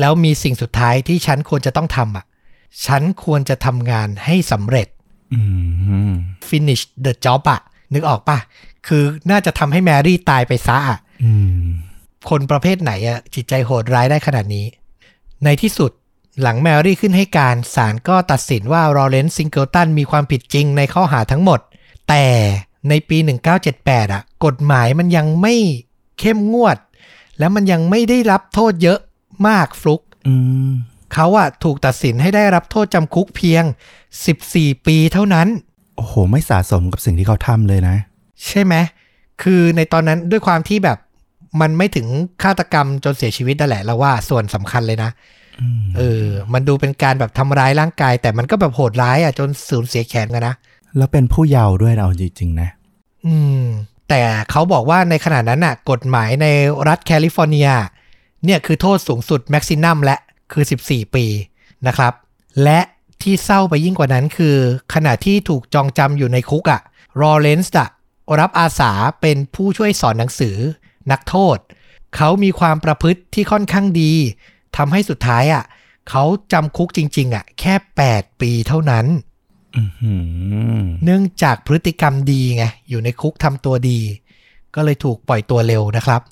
[0.00, 2.24] แล้วมีสิ่งสุดท้ายที่ฉันควรจะต้องทำอะ
[2.86, 4.88] ฉันควรจะทำงานให้สำเร็จ
[5.34, 5.40] อื
[6.10, 6.12] ม
[6.48, 7.60] finish the job อะ
[7.94, 8.38] นึกออกปะ
[8.86, 11.32] คือน่าจะทำให้แมรี่ตายไปซะอะอื
[11.64, 11.66] ม
[12.30, 14.66] คนประเภทไหนอะจิตใจโหดร้ายได้ขนาดนี้
[15.44, 15.90] ในที่สุด
[16.42, 21.60] หลังแมรี่ขึ้นให้การศาลก็ตัดสินว่าลอเรนซ์ซิงเกิลตันมีความผิดจริงในข้อหาทั้งหมด
[22.08, 22.24] แต่
[22.88, 23.18] ในปี
[23.66, 25.54] 1978อะกฎหมายมันยังไม่
[26.18, 26.76] เข้มงวด
[27.38, 28.98] และมันยังไม่ได้รับโทษเยอะ
[29.48, 30.34] มากฟลุกอื
[30.68, 30.70] ม
[31.14, 33.64] เขาอะถูกตัดสินให้ได้รับโทษจำคุกเพียง
[34.24, 35.48] 14 ปีเท่านั้น
[35.96, 37.96] โอ้โห ไม่สะสมกับสิ่งที่เขาทำเลยนะ
[38.46, 38.74] ใช่ไหม
[39.42, 40.98] คือในตอนนั้นด้วยความที่แบบ
[41.60, 42.06] มันไม่ถึง
[42.42, 45.10] ฆาตกรรมจนเสียชีวิตนั่นแหละเราว่าส่วนสำคัญเลยนะ
[45.60, 50.54] อืมเออ มันดูเป็นการแบบทำร้ายร่างกาย แต่มันก็แบบโหดร้ายอะจนสูญเสียแขนกันนะ
[50.96, 52.68] แล้วเป็นผู้เยาว์ด้วยนะเอาจริงๆนะ
[53.26, 53.64] อืม
[54.08, 56.46] แต่เขาบอกว่าในขณะนั้นน่ะกฎหมายใน
[56.88, 57.68] รัฐแคลิฟอร์เนีย
[58.44, 60.16] เนี่ยคือโทษสูงสุด maximum แล้ว
[60.52, 61.26] คือ 14 ปี
[61.86, 62.12] นะครับ
[62.62, 62.80] และ
[63.22, 64.56] ที่เศร้าไปยิ่งกว่านั้นคือ
[64.94, 66.80] ขณะที่ถูกจองจำอยู่ในคุกอะ
[67.20, 67.88] ลอเรนซ์อะ
[68.40, 70.56] รับอาสาเป็นผู้ช่วยสอนหนังสือ
[71.10, 71.58] นักโทษ
[72.16, 74.12] เขามีความประพฤติที่ค่อนข้างดี
[74.76, 75.64] ทำให้สุดท้ายอะ
[76.10, 77.74] เขาจำคุกจริง ๆอะแค่
[78.08, 79.06] 8 ปีเท่านั้น
[81.04, 84.00] เนื่องจากพฤติกรรมดีไงอยู่ในคุกทำตัวดี
[84.74, 86.22] ก็เลยถูกปล่อยตัวเร็วนะครับ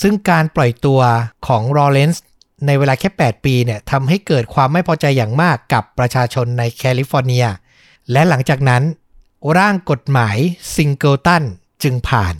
[0.00, 1.00] ซึ่งการปล่อยตัว
[1.46, 2.24] ของลอเรนซ์
[2.66, 7.46] ในเวลาแค่ 8 ปีเนี่ยทำให้เกิดความไม่พอใจอย่างมากกับประชาชนในแคลิฟอร์เนีย
[8.12, 8.82] และหลังจากนั้น
[9.58, 10.36] ร่างกฎหมาย
[10.74, 11.42] ซิงเกิลตัน
[11.82, 12.34] จึงผ่าน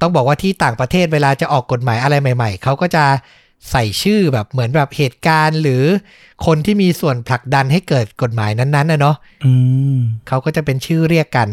[0.00, 3.04] ต้องบอกว่าที่ต่างประเทศเวลาจะออกกฎหมายอะไรใหม่ ๆ เขาก็จะ
[3.70, 5.84] ใส่ชื่อแบบเหมือนแบบเหตุการณ์หรือ
[6.46, 9.52] คนที่มีส่วนผลักดันให้เกิดกฎหมายนั้นๆนะเนาะอื
[9.94, 9.96] ม
[10.28, 11.48] เขาก็จะเป็นชื่อเรียกกัน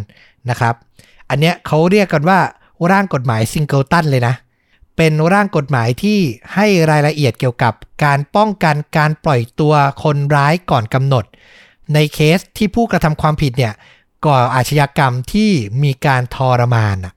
[0.50, 0.76] นะครับ
[1.30, 2.40] อันเนี้ยเขาเรียกกันว่า
[2.92, 4.36] ร่างกฎหมายซิงเกิลตันเลยนะ
[4.98, 6.20] เป็นร่างกฎหมายที่
[6.56, 11.26] ให้รายละเอียดเกี่ยวกับการป้องกันการปล่อยตัวคนร้ายก่อนกำหนด
[11.94, 13.74] ในเคสที่ผู้กระทำความผิดเนี่ย
[14.26, 15.52] ก่ออาชญากรรมที่
[15.84, 17.17] มีการทรมานอะอ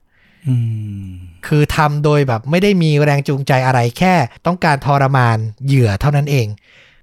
[1.47, 6.47] คือทำโดยแบบไม่ได้มีแรงจูงใจอะไรแค่ ต้องการทรมานเหยื่อเท่านั้นเอง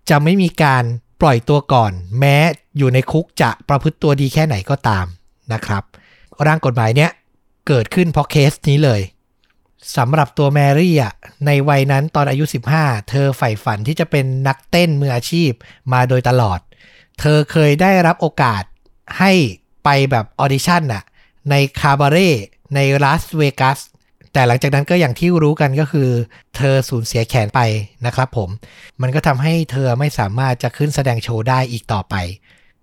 [0.08, 0.84] จะไม่มีการ
[1.20, 2.36] ปล่อยตัวก่อน แม้
[2.78, 5.06] อยู่ในคุกจะประพฤติตัวดีแค่ไหนก็ตาม
[5.52, 5.82] นะครับ
[6.46, 7.10] ร่างกฎหมายเนี้ย
[7.68, 9.00] เกิดขึ้นเพราะเคสนี้เลย
[9.96, 11.12] สำหรับตัวแมรี่อะ
[11.46, 12.44] ในวัยนั้นตอนอายุ
[12.76, 15.50] 15 เธอใฝ่ฝันที่จะเป็นนักเต้นมืออาชีพ
[15.92, 16.60] มาโดยตลอด
[17.20, 18.62] เธอเคยได้รับโอกาส
[19.18, 19.32] ให้
[19.84, 21.02] ไปแบบออดิชั่นน่ะ
[21.50, 22.30] ในคาบาเร่
[22.74, 23.78] ในลาสเวกัส
[24.32, 26.08] แต่หลังจากนั้นก็อย่างที่รู้กันก็คือ
[26.56, 27.60] เธอสูญเสียแขนไป
[28.06, 28.48] นะครับผม
[29.02, 32.14] มันก็ทำให้เธอไม่สามารถจะขึ้นแสดงโชว์ได้อีกต่อไป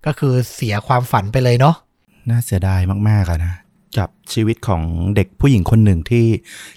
[0.06, 1.76] ก็คือเสียความฝันไปเลยเนาะ
[2.30, 3.54] น่าเสียดายมากๆอะนะ
[3.98, 4.82] กับชีวิตของ
[5.16, 6.26] เด็กผู้หญิงคนหนึ่งที่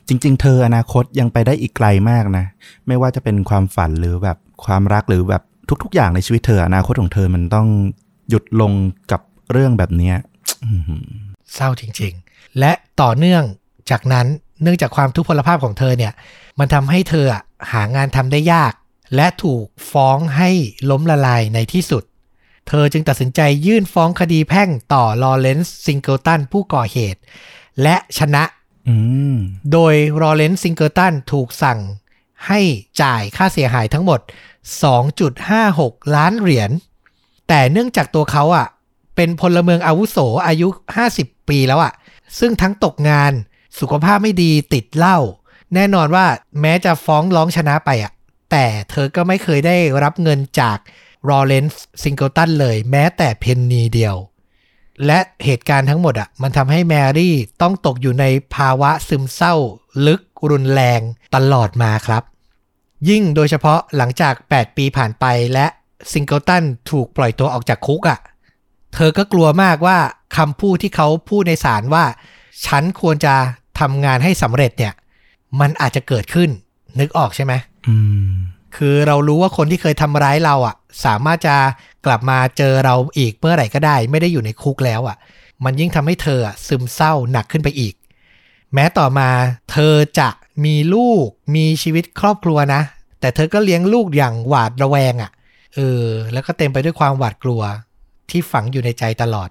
[0.07, 2.45] จริง ๆ เธออนาคตยังไปได้อีกไกลมากนะ
[2.87, 5.43] ไม่ว่าจะเป็นความฝันหรือแบบความรักหรือแบบ
[5.83, 7.67] ทุก ๆ อย่างในชีวิตเธออนาคตของเธอมันต้อง
[8.29, 8.71] หยุดลง
[9.11, 10.15] กับเรื่องแบบเนี้ย
[10.63, 11.07] อื้อหือ
[11.53, 12.28] เศร้าจริง ๆ
[12.59, 13.43] และต่อเนื่อง
[13.89, 14.27] จากนั้น
[14.61, 16.13] เนื่องจากความทุพพลภาพของเธอเนี่ย
[16.59, 18.73] มันทำให้เธออะหางานทำได้ยาก
[19.15, 20.49] และถูกฟ้องให้
[20.89, 22.03] ล้มละลายในที่สุด
[22.67, 27.19] เธอจึงตัดสินใจยื่นฟ้องคดีแพ่งต่อลอเรนซ์ซิงเกิลตันผู้ก่อเหตุ
[27.81, 28.43] และชนะ
[28.87, 28.95] อื
[29.33, 29.37] ม
[29.71, 31.79] โดยลอเรนซ์ซิงเกิลตันถูกสั่ง
[32.47, 32.59] ให้
[33.01, 34.19] จ่ายค่าเสียหายทั้งหมด
[35.37, 36.71] 2.56 ล้านเหรียญ
[37.47, 38.67] แต่เนื่องจากตัวเขาอะ
[39.15, 40.67] เป็นพลเมืองอาวุโสอายุ
[41.09, 41.93] 50 ปีแล้วอะ
[42.39, 43.33] ซึ่งทั้งตกงาน
[43.79, 45.17] สุขภาพไม่ดีติดเหล้า
[45.73, 46.25] แน่นอนว่า
[46.61, 48.11] แม้จะฟ้องร้องชนะไปอะ
[48.51, 50.77] แต่เธอก็ไม่เคยได้รับเงินจาก
[51.29, 54.15] ลอเรนซ์ซิงเกิลตันเลย แม้แต่เพนนีเดียว
[55.05, 59.55] และเหตุการณ์ทั้งหมดอะมันทำให้แมรี่ต้องตกอยู่ในภาวะซึมเศร้า
[60.05, 61.01] ลึกรุนแรง
[61.35, 62.23] ตลอดมาครับ
[63.09, 65.65] ยิ่งโดยเฉพาะหลังจาก 8 ปีผ่านไปและ
[66.11, 68.19] ซิงเกิลตันถูกปล่อยตัวออกจากคุกอะ
[68.93, 69.99] เธอก็กลัวมากว่า
[70.37, 72.03] คำพูดที่เขาพูดในศาลว่า
[72.65, 73.35] ฉันควรจะ
[73.79, 74.93] ทำงานให้สำเร็จเนี่ย
[75.59, 76.49] มันอาจจะเกิดขึ้น
[76.99, 77.53] นึกออกใช่ไหม
[77.87, 77.95] อื
[78.29, 78.31] ม
[78.75, 81.55] คือเรารู้ว่าคนที่เคยทำร้ายเราอะ สามารถจะ
[82.05, 85.17] กลับมาเจอเราอีกเมื่อไหร่ก็ได้ ไม่ได้อยู่ในคุกแล้วอะ
[85.63, 87.93] มันยิ่งทำให้เธออะซึมเศร้าหนักขึ้นไปอีก
[88.73, 89.29] แม้ต่อมา
[89.71, 90.29] เธอจะ
[90.65, 92.81] มีลูกมีชีวิตครอบครัวนะ
[93.19, 95.31] แต่เธอก็เลี้ยงลูกอย่างหวาดระแวงอะ
[95.75, 97.61] เออแล้วก็เต็มไปด้วยความหวาดกลัว
[98.29, 99.49] ที่ฝังอยู่ในใจตลอด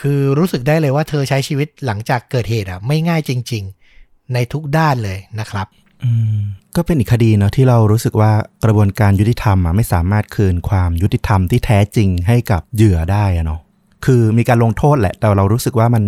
[0.00, 3.64] คือรู้สึกได้เลยว่าเธอใช้ชีวิตหลังจากเกิดเหตุอะไม่ง่ายจริง
[3.98, 5.66] ๆ ในทุกด้านเลยนะครับ
[6.04, 6.38] อืม
[6.76, 8.32] ก็เป็นอีกคดีเนาะที่เรารู้สึกว่า
[8.64, 13.60] กระบวนการยุติธรรมอะไม่สามารถคืนความยุติธรรมที่แท้จริงให้กับเหยื่อได้อะเนาะ
[14.04, 16.04] คือมีการลงโทษแหละ แต่เรารู้สึกว่ามัน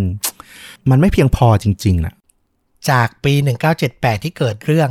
[0.90, 2.14] มันไม่เพียงพอจริงๆนะ
[2.90, 3.32] จากปี
[3.78, 4.90] 1978 ที่เกิดเรื่อง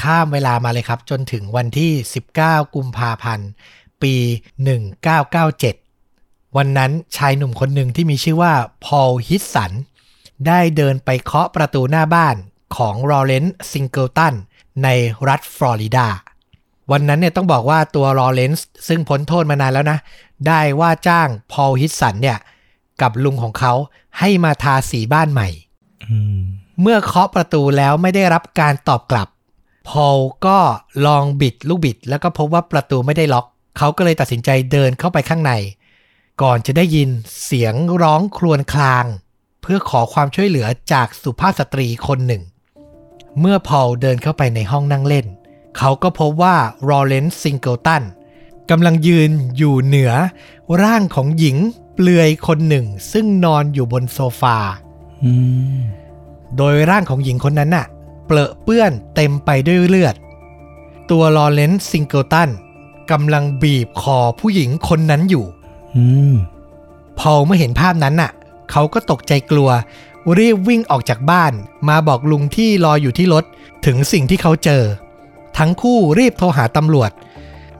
[0.00, 1.92] ข้ามเวลามาเลยครับ จนถึงวันที่
[2.34, 3.48] 19 กุมภาพันธ์
[4.02, 4.14] ปี
[4.82, 5.83] 1997
[6.56, 8.52] วันนั้นชายหนุ่มคนหนึ่งที่มีชื่อว่า
[8.84, 9.72] พอลฮิตสัน
[10.46, 12.36] ได้เดินไปเคาะประตูหน้าบ้าน
[12.76, 14.34] ของลอเรนซ์ซิงเกิลตัน
[14.84, 14.88] ใน
[15.28, 16.06] รัฐฟลอริดา
[16.90, 19.98] วันนั้นเนี่ยต้องบอกว่าตัวลอเรนซ์ซึ่งพ้นโทษมานานแล้วนะ
[20.46, 22.38] ได้ว่าจ้างพอลฮิตสันเนี่ย
[23.02, 23.72] กับลุงของเขา
[24.18, 25.48] ให้มาทาสีบ้านใหม่
[26.04, 26.40] อืม
[26.80, 29.28] เมื่อเคาะประตูแล้วไม่ได้รับการตอบกลับ
[29.88, 30.58] พอลก็
[31.06, 33.46] ลองบิดลูกบิด แล้วก็พบว่าประตูไม่ได้ล็อก
[33.78, 35.52] เขาก็เลยตัดสินใจเดินเข้าไปข้างใน
[36.42, 37.10] ก่อนจะได้ยิน
[37.44, 39.06] เสียงร้องครวญคราง
[39.62, 42.42] เพื่อขอความช่วยเหลือจากสุภาพสตรีคนหนึ่ง
[43.40, 45.26] เมื่อพอลเดินเข้าไปในห้องนั่งเล่น
[45.78, 48.02] เขาก็พบว่าลอเรนซ์ซิงเกิลตัน
[48.70, 50.12] กำลังยืนอยู่เหนือ
[50.82, 51.56] ร่างของหญิง
[51.94, 54.58] เปลือยคนหนึ่ง ซึ่งนอนอยู่บนโซฟา
[55.24, 55.32] อื
[55.76, 55.80] ม
[56.56, 57.86] โดยร่างของหญิงคนนั้นน่ะ
[58.26, 60.14] เปลอะเปื้อนเต็มไปด้วยเลือด
[61.10, 62.50] ตัวลอเรนซ์ซิงเกิลตัน
[63.10, 65.46] กำลังบีบคอผู้หญิงคนนั้นอยู่
[65.96, 66.34] อืม
[67.18, 68.32] พอเมื่อเห็นภาพนั้นน่ะ
[68.70, 69.70] เขาก็ตกใจกลัว
[70.38, 71.52] รีบวิ่งออกจากบ้าน
[71.88, 73.44] มาบอกลุงที่รออยู่ที่รถ
[73.86, 74.82] ถึงสิ่งที่เขาเจอ
[75.58, 77.10] ทั้งคู่รีบโทรหาตำรวจ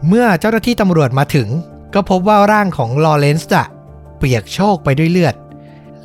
[0.08, 1.48] เมื่อเจ้าหน้าที่ตำรวจมาถึง
[1.94, 3.66] ก็พบว่าร่างของลอเรนซ์อะ
[4.18, 5.34] เปียกโชกไปด้วยเลือด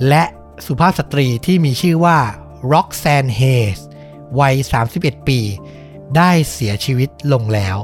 [0.07, 0.23] และ
[0.65, 2.19] สุภาพสตรีที่มีชื่อว่า
[2.71, 3.41] ร็อกแซนเฮ
[3.75, 3.77] ส
[4.39, 4.55] วัย
[4.91, 5.39] 31 ปี
[6.17, 7.77] ได้เสียชีวิตลงแล้ว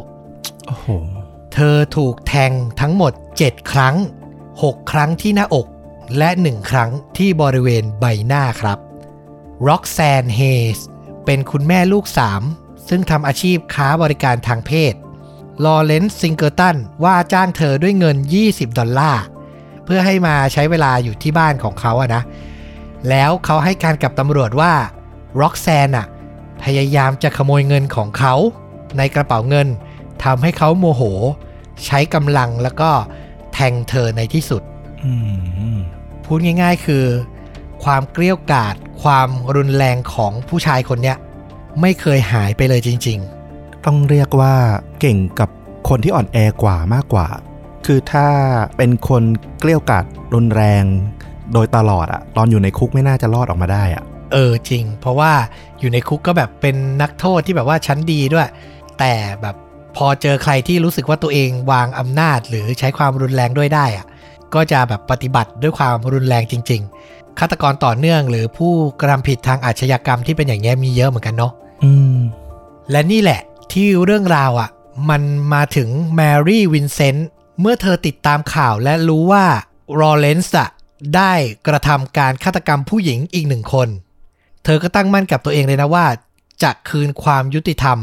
[0.67, 0.87] โอ้โห
[1.53, 3.95] เธอถูกแทงทั้งหมด 7 ครั้ง
[4.43, 5.67] 6 ครั้งที่หน้าอก
[6.17, 8.79] และ 1 ครั้งที่บริเวณใบหน้าครับ
[9.67, 10.41] ร็อกแซนเฮ
[10.75, 10.77] ส
[11.25, 12.05] เป็นคุณแม่ลูก
[12.47, 14.93] 3 ซึ่งทำอาชีพค้าบริการทางเพศ
[15.63, 18.17] ลอเรนซ์ซิงเกิลตันว่าจ้างเธอด้วยเงิน
[18.47, 19.23] 20 ดอลลาร์
[19.85, 22.21] เพื่อให้มาใช้เวลาอยู่ที่บ้านของเขาอะนะ
[23.09, 24.73] แล้วเขาให้การกับตำรวจว่า
[25.41, 26.05] ร็อกแซนอะ
[26.63, 28.35] พยายามจะขโมยเงินของเขา
[28.97, 29.67] ในกระเป๋าเงิน
[30.23, 31.03] ทำให้เขาโมโห
[31.85, 32.91] ใช้กำลังแล้วก็
[33.55, 34.61] แทงเธอในที่สุด
[35.03, 35.11] อื
[35.75, 35.77] ม
[36.25, 37.05] พูดง่ายๆคือ
[37.83, 41.17] ความเกลี้ยวกราดความรุนแรงของผู้ชายคนเนี้ย
[41.81, 43.19] ไม่เคยหายไปเลยจริง
[43.85, 44.55] ต้องเรียกว่า
[44.99, 45.49] เก่งกับ
[45.89, 47.27] คนที่อ่อนแอกว่ามากกว่า
[47.85, 48.27] คือถ้า
[48.77, 49.23] เป็นคน
[49.59, 50.83] เกลี้ยวกราดรุนแรง
[51.53, 55.31] โดยตลอดอะตอนอยู่ในคุกไม่น่าจะรอดออกมาได้อะๆเออจริง เพราะว่า
[55.79, 58.47] อยู่ในคุกก็แบบเป็นนักโทษที่แบบว่าชั้นดีด้วย
[58.99, 59.55] แต่แบบ
[59.95, 64.05] พอเจอใครที่รู้สึกว่าตัวเองวางอำนาจ หรือใช้ความรุนแรงด้วยได้อะ
[64.53, 71.51] ก็จะแบบปฏิบัติด้วยความรุนแรงจริง ๆฆาตกรต่อเนื่องหรือผู้กระทำผิดทางอาชญากรรมที่เป็นอย่างเงี้ยมีเยอะเหมือนกันเนาะ
[71.83, 72.17] อืม
[72.91, 73.41] และนี่แหละ
[73.73, 74.69] ที่เรื่องราวอะ่ะ
[75.09, 75.21] มัน
[75.53, 77.27] มาถึงแมรี่วินเซนต์
[77.61, 79.45] เมื่อเธอติดตามข่าวและรู้ว่า
[79.95, 80.69] ลอเรนซ์อะ
[81.15, 81.33] ได้
[81.67, 83.87] กระทำการฆาตกรรมผู้หญิงอีกหนึ่งคน
[84.63, 86.05] เธอก็ตั้งมั่นกับตัวเองเลยนะว่า
[86.63, 87.97] จะคืนความยุติธรรม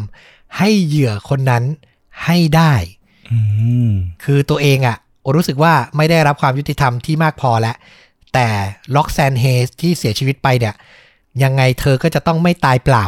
[0.58, 1.64] ให้เหยื่อคนนั้น
[2.24, 2.74] ให้ได้
[3.32, 3.38] อื
[3.88, 3.90] ม
[4.24, 4.96] คือตัวเองอะ
[5.34, 7.76] รู้สึกว่าไม่ได้รับความยุติธรรมที่มากพอแล้ว
[8.34, 8.48] แต่
[8.94, 10.74] ร็อกแซนเฮสที่เสียชีวิตไปเนี่ย
[11.42, 13.06] ยังไงเธอก็จะต้องไม่ตายเปล่า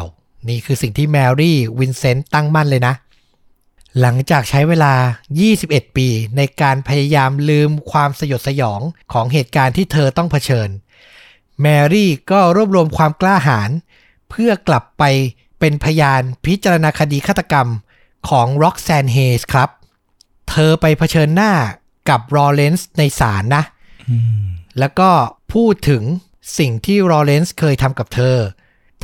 [0.48, 2.94] นี่คือสิ่งที่แมรี่วินเซนต์ตั้งมั่นเลยนะ
[4.00, 4.94] หลังจากใช้เวลา
[5.44, 8.80] 21 ปีในการพยายามลืมความสยดสยอง
[9.12, 10.68] ของเหตุการณ์ที่เธอต้องเผชิญ
[11.60, 13.70] แมรี่ก็รวบรวมความกล้าหาญ
[14.30, 15.04] เพื่อกลับไป
[15.60, 17.68] เป็นพยานพิจารณาคดีฆาตกรรม
[18.28, 19.68] ของร็อกแซนเฮสครับ
[20.50, 21.52] เธอไปเผชิญหน้า
[22.08, 23.64] กับลอเรนซ์ในศาลนะ
[24.78, 25.10] แล้วก็
[25.52, 26.02] พูดถึง
[26.58, 28.36] สิ่งที่ลอเรนซ์เคยทำกับเธอ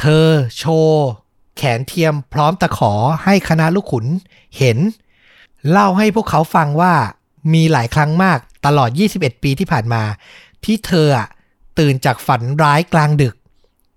[0.01, 0.27] เธอ
[0.59, 1.07] โชว์
[1.57, 2.93] แขนเทียมพร้อมตะขอ
[3.25, 4.07] ให้คณะลูกขุน
[4.59, 4.79] เห็น
[5.71, 6.95] เล่าให้พวกเขาฟังว่า
[7.55, 10.03] มีหลายครั้งมากตลอด 21 ปีที่ผ่านมา
[10.65, 11.29] ที่เธออะ
[11.79, 13.35] ตื่นจากฝันร้ายกลางดึก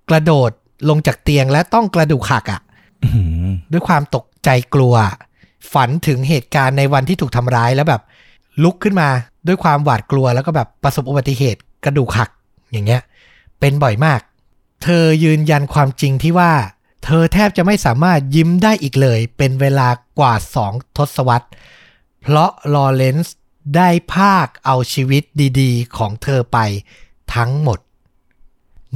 [0.09, 0.51] กระโดด
[0.89, 2.61] ลงจากเตียงและต้องกระดูกหักอะ
[3.03, 3.09] อื
[3.49, 4.95] มด้วยความตกใจกลัว
[5.73, 8.01] ฝันถึงเหตุการณ์ในวันที่ถูกทำร้ายแล้วแบบ
[8.63, 9.09] ลุกขึ้นมา
[9.47, 12.29] ด้วยความหวาดกลัวแล้วก็แบบประสบอุบัติเหตุกระดูกหัก
[12.71, 13.01] อย่างเงี้ย
[13.59, 14.19] เป็นบ่อยมาก
[14.83, 16.51] เธอยืนยันความจริงที่ว่า
[17.05, 19.87] เธอแทบจะไม่สามารถยิ้มได้อีกเลย เป็นเวลา
[20.19, 21.47] กว่าสองทศวรรษ
[22.21, 23.35] เพราะลอเรนซ์
[23.75, 25.23] ได้พรากเอาชีวิต
[25.59, 26.57] ดีๆ ของเธอไป
[27.35, 27.79] ทั้งหมด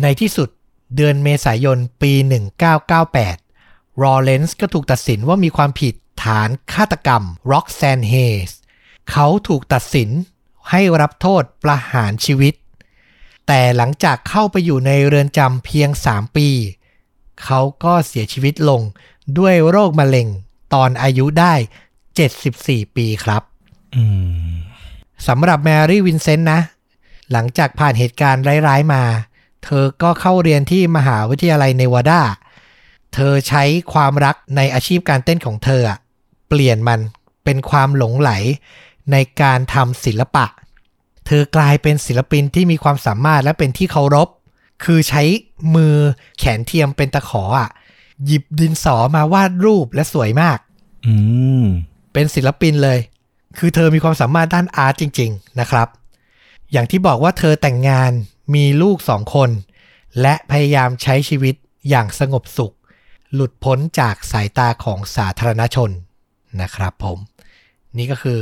[0.01, 0.49] ในที่สุด
[0.95, 2.13] เดือนเมษายนปี
[2.87, 8.13] 1998 ลอเรนซ์ก็ถูกตัดสินว่ามีความผิดฐานฆาตกรรมร็อกแซนเฮ
[8.47, 8.49] ส
[9.11, 10.09] เขาถูกตัดสิน
[10.69, 12.53] ให้รับโทษประหารชีวิต
[13.47, 16.49] แต่หลังจากเข้าไปอยู่ในเรือนจำเพียง 3 ปี
[17.43, 18.81] เขาก็เสียชีวิตลง
[19.37, 20.27] ด้วยโรคมะเร็ง
[20.73, 21.53] ตอนอายุได้
[22.25, 23.43] 74 ปีครับ
[23.95, 24.03] อื
[24.49, 24.53] ม
[25.27, 26.61] สำหรับแมรี่วินเซนต์นะ
[27.31, 29.03] หลังจากผ่านเหตุการณ์ร้าย ๆ มา
[29.63, 32.21] เธอก็เข้าเรียนที่มหาวิทยาลัยเนวาดา
[33.13, 35.97] เธอใช้ความรักในอาชีพการเต้นของเธออะ
[36.49, 36.99] เปลี่ยนมัน
[37.45, 38.31] เป็นความหลงไหล
[39.11, 40.45] ในการทำศิลปะ
[41.25, 44.27] เธอกลายเป็นศิลปินที่มีความสามารถและเป็นที่เคารพ
[44.83, 45.23] คือใช้
[45.75, 45.95] มือ
[46.39, 47.69] แขนเทียมเป็นตะขออะ
[48.25, 50.59] หยิบดินสอมาวาดรูปและสวยมาก
[51.05, 51.13] อื
[51.63, 51.65] ม
[52.13, 52.99] เป็นศิลปินเลย
[53.57, 55.87] คือเธอมีความสามารถด้านอาร์ตจริง ๆ นะครับ
[56.71, 58.11] อย่างที่บอกว่าเธอแต่งงาน
[58.53, 59.49] มีลูกสองคน
[60.21, 61.55] และพยายามใช้ชีวิต
[61.89, 62.73] อย่างสงบสุข
[63.33, 65.89] หลุดพ้นจากสายตาของสาธารณชน
[66.61, 67.17] นะครับผม
[67.97, 68.39] นี่ก็คือ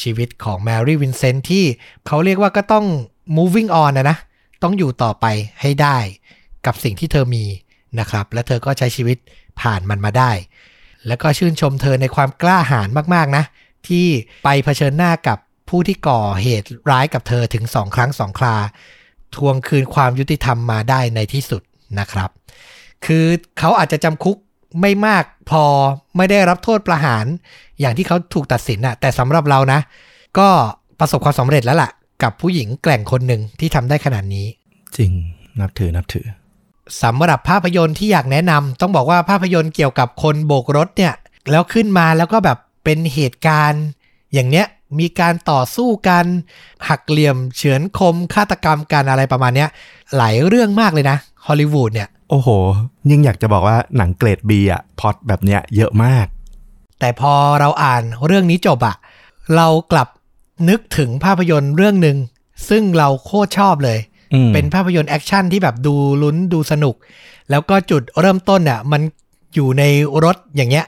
[0.00, 1.64] ชีวิตของแมรี่วินเซนต์ที่
[2.06, 2.86] เขาเรียกว่าก็ต้อง
[3.36, 4.18] moving on นะนะ
[4.62, 5.26] ต้องอยู่ต่อไป
[5.60, 5.98] ให้ได้
[6.66, 7.44] กับสิ่งที่เธอมี
[7.98, 9.18] นะครับ และเธอก็ใช้ชีวิต
[9.60, 10.30] ผ่านมันมาได้
[11.06, 13.44] แล้วก็ชื่นชมเธอในความกล้าหาญมาก ๆ นะ
[13.88, 14.06] ที่
[14.44, 15.38] ไปเผชิญหน้ากับ
[15.68, 18.56] ผู้ที่ก่อเหตุร้ายกับเธอถึงสองครั้งสองครา
[19.36, 21.62] ทวงคืนความยุติธรรมมาได้ในที่สุด
[21.98, 22.30] นะครับ
[23.06, 23.24] คือ
[23.58, 24.36] เขาอาจจะจำคุก
[24.80, 25.64] ไม่มากพอ
[26.16, 27.24] ไม่ได้รับโทษประหาร
[27.80, 29.80] อย่างที่เขาถูกตัดสินน่ะแต่สำหรับเรานะ
[30.38, 30.48] ก็
[31.00, 31.90] ประสบความสำเร็จแล้วล่ะ
[32.22, 34.46] กับผู้หญิงแกร่งคนหนึ่งที่ทำได้ขนาดนี้
[34.96, 35.12] จริง
[35.60, 36.26] นับถือนับถือ
[37.02, 41.14] สำหรับภาพยนตร์ที่อยากแนะนำต้องบอกว่าภาพยนตร์เกี่ยวกับคนโบกรถเนี่ย
[41.50, 43.84] แล้วขึ้นมาแล้วก็แบบเป็นเหตุการณ์
[44.32, 44.66] อย่างเนี้ย
[44.98, 46.24] มีการต่อสู้กัน
[46.88, 49.68] หักเหลี่ยมเฉือนคมฆาตกรรมกันอะไรประมาณเนี้ย
[50.16, 52.48] หลายเรื่องมากเลยนะฮอลลีวูดเนี่ย โอ้โห
[53.10, 56.26] ยิ่งอยากจะบอกว่าหนังเกรดบีอะพล็อตแบบเนี้ยเยอะมาก
[57.00, 58.96] แต่พอเราอ่านเรื่องนี้จบอะ
[59.56, 60.08] เรากลับ
[60.68, 62.16] นึกถึงภาพยนตร์เรื่องหนึ่ง
[62.68, 63.98] ซึ่งเราโคตรชอบเลย
[64.34, 66.94] อืมเป็นภาพยนตร์แอคชั่นที่แบบดูลุ้นดูสนุก
[67.50, 69.02] แล้วก็จุดเริ่มต้นเนี่ยมัน
[69.54, 69.82] อยู่ใน
[70.24, 70.86] รถอย่างเงี้ย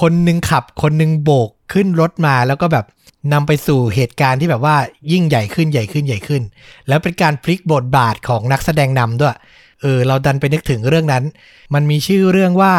[0.00, 2.84] คนหนึ่งขับ คนหนึ่งโบก ขึ้นรถมาแล้วก็แบบ
[3.32, 4.76] นำไปสู่เหตุการณ์ที่แบบว่า
[5.12, 6.42] ยิ่งใหญ่ขึ้นใหญ่ขึ้นใหญ่ขึ้น
[6.88, 9.36] แล้วเป็นการพลิกบทบาทของนักแสดงนำด้วย
[9.80, 11.24] เออ เราดันไปนึกถึงเรื่องนั้น
[11.74, 12.74] มันมีชื่อเรื่องว่า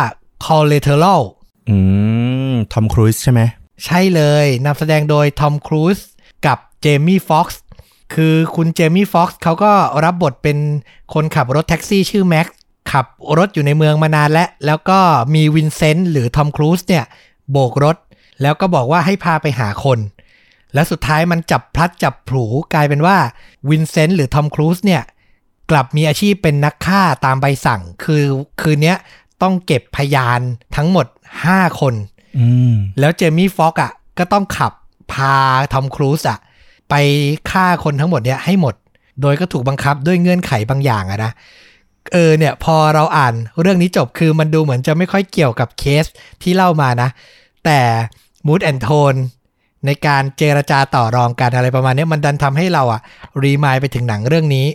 [0.45, 1.21] Collateral
[1.69, 1.77] อื
[2.51, 3.41] ม ทอมครูซใช่ไหม
[3.85, 5.97] ใช่เลยนำแสดงโดยทอมครูซ
[6.45, 7.61] กับเจมี่ฟ็อกซ์
[8.13, 9.71] คือคุณเจมี่ฟ็อกซ์เขาก็
[10.03, 10.57] รับบทเป็น
[11.13, 12.55] คนขับรถแท็กซี่ชื่อแม็กซ์
[12.91, 13.05] ขับ
[13.37, 14.99] รถอยู่ในเมืองมานานแล้ว แล้วก็
[15.35, 17.05] มีวินเซนต์หรือทอมครูซเนี่ย
[17.51, 17.97] โบกรถ
[18.41, 19.99] แล้วก็บอกว่าให้พาไปหาคน
[20.73, 23.17] และสุดท้ายมันจับพลัดจับผลูกลายเป็นว่า
[23.69, 25.03] วินเซนต์หรือทอมครูซเนี่ย
[25.71, 28.23] กลับมีอาชีพเป็นนักฆ่าตามใบสั่ง คือ
[28.61, 28.97] คืนเนี้ย
[29.41, 30.39] ต้องเก็บพยาน
[30.75, 31.05] ทั้งหมด
[31.43, 31.93] 5 คน
[32.37, 34.73] อืมแล้วเจมี่ฟ็อกอะก็ต้องขับ
[35.11, 35.35] พา
[35.73, 36.39] ทอมครูซอะ
[36.89, 36.95] ไป
[37.51, 38.75] ฆ่าคนทั้งหมดเนี่ยให้หมด
[39.21, 41.31] โดยก็ถูกบังคับด้วยเงื่อนไขบางอย่างอะนะ
[42.13, 46.05] เออเนี่ยพอเราอ่านเรื่องนี้จบคือมันดูเหมือนจะไม่ค่อยเกี่ยวกับเคส
[46.41, 47.09] ที่เล่ามานะ
[47.65, 47.79] แต่
[48.47, 49.13] มูดแอนโทน
[49.85, 53.01] ในการเจรจาต่อรองกันอะไรประมาณนี้มันดันทำให้เราอะ
[53.43, 54.67] รีมายไปถึงหนังเรื่องนี้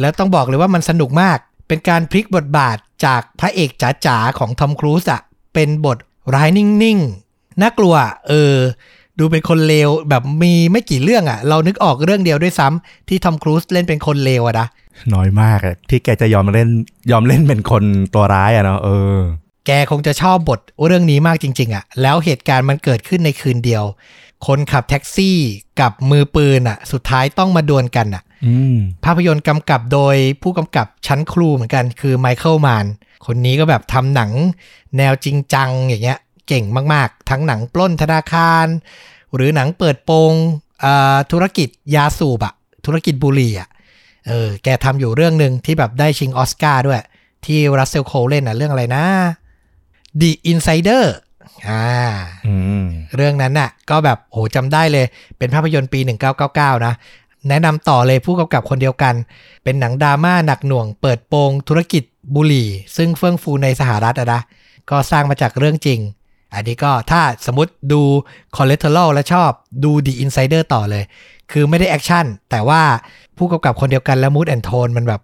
[0.00, 3.70] แล้วต้องบอกเลยว่ามันสนุกมาก เป็นการพลิกบทบาทจากพระเอก
[4.06, 5.20] จ๋าๆของทอมครูซอะ
[5.54, 5.98] เป็นบท
[6.34, 7.94] ร้ายนิ่งๆ น่ากลัว
[8.28, 8.54] เออ
[9.18, 14.66] ดูเป็นคนเลวแบบมีไม่กี่เรื่องอะเรานึกออกเรื่องเดียวด้วยซ้ำที่ทอมครูซเล่นเป็นคนเลวอะนะ
[15.14, 16.68] น้อยมากอะที่แกจะยอมเล่น
[17.10, 19.16] ยอมเล่นเป็นคนตัวร้ายอะเนาะเออ
[19.66, 23.84] แกคงจะชอบบทเรื่องนี้มากจริง ๆอะแล้วเหตุการณ์มันเกิดขึ้นในคืนเดียว
[24.46, 25.38] คนขับแท็กซี่
[25.80, 32.86] กับมือปืนอะสุดท้ายต้องมาดวลกันอะอืมภาพยนตร์กำกับโดยผู้กำกับชั้นครูเหมือนกันคือไมเคิลมาน
[33.26, 34.30] คนนี้ก็แบบทำหนัง
[34.96, 38.66] แนวจริงจังอย่างเงี้ย เก่งมากๆ ทั้งหนังปล้นธนาคาร
[39.34, 40.32] หรือหนังเปิดโปง
[40.84, 42.54] อ่าธุรกิจยาสูบอะ
[42.86, 43.68] ธุรกิจบุหรี่อะ
[44.28, 47.00] เออแกทำอยู่เรื่องหนึ่งที่แบบได้ชิงออสการ์ด้วย
[47.46, 49.04] ที่รัสเซลโคเล่นอะเรื่องอะไรนะ
[50.20, 51.04] The Insider
[51.68, 51.86] อ่า
[52.46, 55.06] อืมเรื่องนั้นน่ะ ก็แบบโหจำได้เลย
[55.38, 56.00] เป็นภาพยนตร์ปี
[56.42, 56.94] 1999 นะ
[57.48, 59.14] แนะนำต่อเลยผู้กำกับคนเดียวกัน
[59.64, 62.02] เป็นหนังดราม่าหนักหน่วง เปิดโปงธุรกิจ
[62.34, 64.40] บุหรี่ ซึ่งเฟื่องฟูในสหรัฐอะนะ
[64.90, 66.00] ก็สร้างมาจากเรื่องจริง
[66.54, 68.02] อันนี้ก็ถ้าสมมติดู
[68.56, 69.50] Collateral แล้วชอบ
[69.84, 71.04] ดู The Insider ต่อเลย
[71.52, 72.82] คือไม่ได้แอคชั่น แต่ว่า
[73.36, 75.20] ผู้กำกับคนเดียวกันแล้ว mood and tone มันแบบ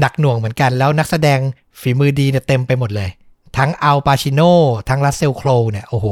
[0.00, 1.38] หนักหน่วงเหมือนกัน แล้วนักแสดง
[1.80, 3.10] ฝีมือดีเนี่ยเต็มไปหมดเลย
[3.58, 4.40] ทั้งอัลปาชิโน
[4.88, 6.06] ทั้งรัสเซลโครเนี่ยโอ้โห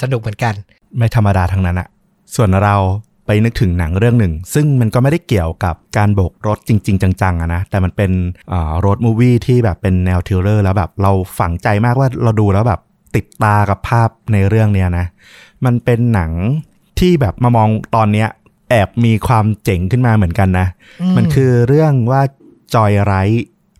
[0.00, 0.54] สนุกเหมือนกัน
[0.96, 1.88] ไม่ธรรมดาทั้งนั้นอะ
[2.34, 2.76] ส่วนเรา
[3.26, 8.10] ไปนึกถึงหนังเรื่องหนึ่ง ซึ่งมันก็ไม่ได้เกี่ยวกับการโบกรถจริง ๆ จังๆอะนะแต่มันเป็น
[8.86, 12.80] road movie ที่แบบเป็นแนว thriller แล้วแบบเราฝังใจมากว่าเราดูแล้วแบบ
[13.16, 15.06] ติดตากับภาพในเรื่องเนี้ยนะ
[15.64, 16.32] มันเป็นหนัง
[16.98, 18.28] ที่แบบมามองตอนเนี้ย
[18.70, 20.66] แอบมีความเจ๋งขึ้นมาเหมือนกันนะ
[21.00, 22.22] อืมมันคือเรื่องว่า
[22.74, 23.14] จอยไร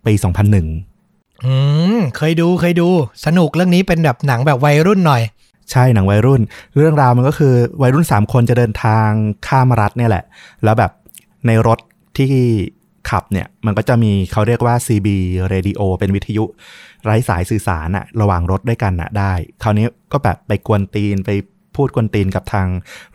[0.06, 0.87] ปี 2001
[1.44, 1.54] อื
[1.94, 2.88] มเคยดูเคยดู
[3.26, 5.22] สนุกเรื่องนี้เป็นแบบหนังแบบวัยรุ่นหน่อย
[5.70, 6.40] ใช่หนังวัยรุ่น
[6.76, 9.08] เรื่องราวมันก็คือวัยรุ่น 3 คนจะเดินทาง
[9.46, 10.24] ข้ามรัฐเนี่ยแหละ
[10.64, 10.92] แล้วแบบ
[11.46, 11.78] ในรถ
[12.16, 12.32] ที่
[13.10, 15.08] ขับเนี่ยมันก็จะมีเขาเรียกว่า CB
[15.52, 16.44] radio เป็นวิทยุ
[17.04, 21.30] ไร้สายสื่อสารอะระหว่างรถด้วยกันอะได้ คราวนี้ก็แบบไปกวนตีนไป
[21.76, 22.66] พูดกวนตีนกับทาง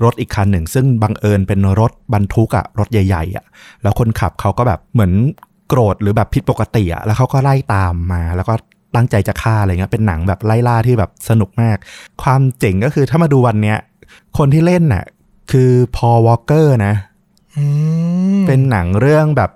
[0.03, 3.45] รถอีกคันหนึ่ง ซึ่งบังเอิญเป็นรถบรรทุกอะรถใหญ่ๆอะ
[3.81, 5.13] แล้วคนขับเขาก็แบบเหมือน
[5.67, 8.53] โกรธหรือแบบผิดปกติอะแล้วเขาก็ไล่ตามมา แล้วก็
[8.95, 11.77] ตั้งใจจะฆ่าอะไรเงี้ยเป็นหนังแบบไล่ล่าที่แบบสนุกมาก
[12.23, 13.77] ความเจ๋งก็คือถ้ามาดูวันเนี้ย
[14.37, 15.05] คนที่เล่นน่ะ
[15.51, 16.93] คือพอวอลเกอร์นะ
[17.57, 17.63] อื
[18.39, 19.51] มเป็นหนังเรื่องแบบ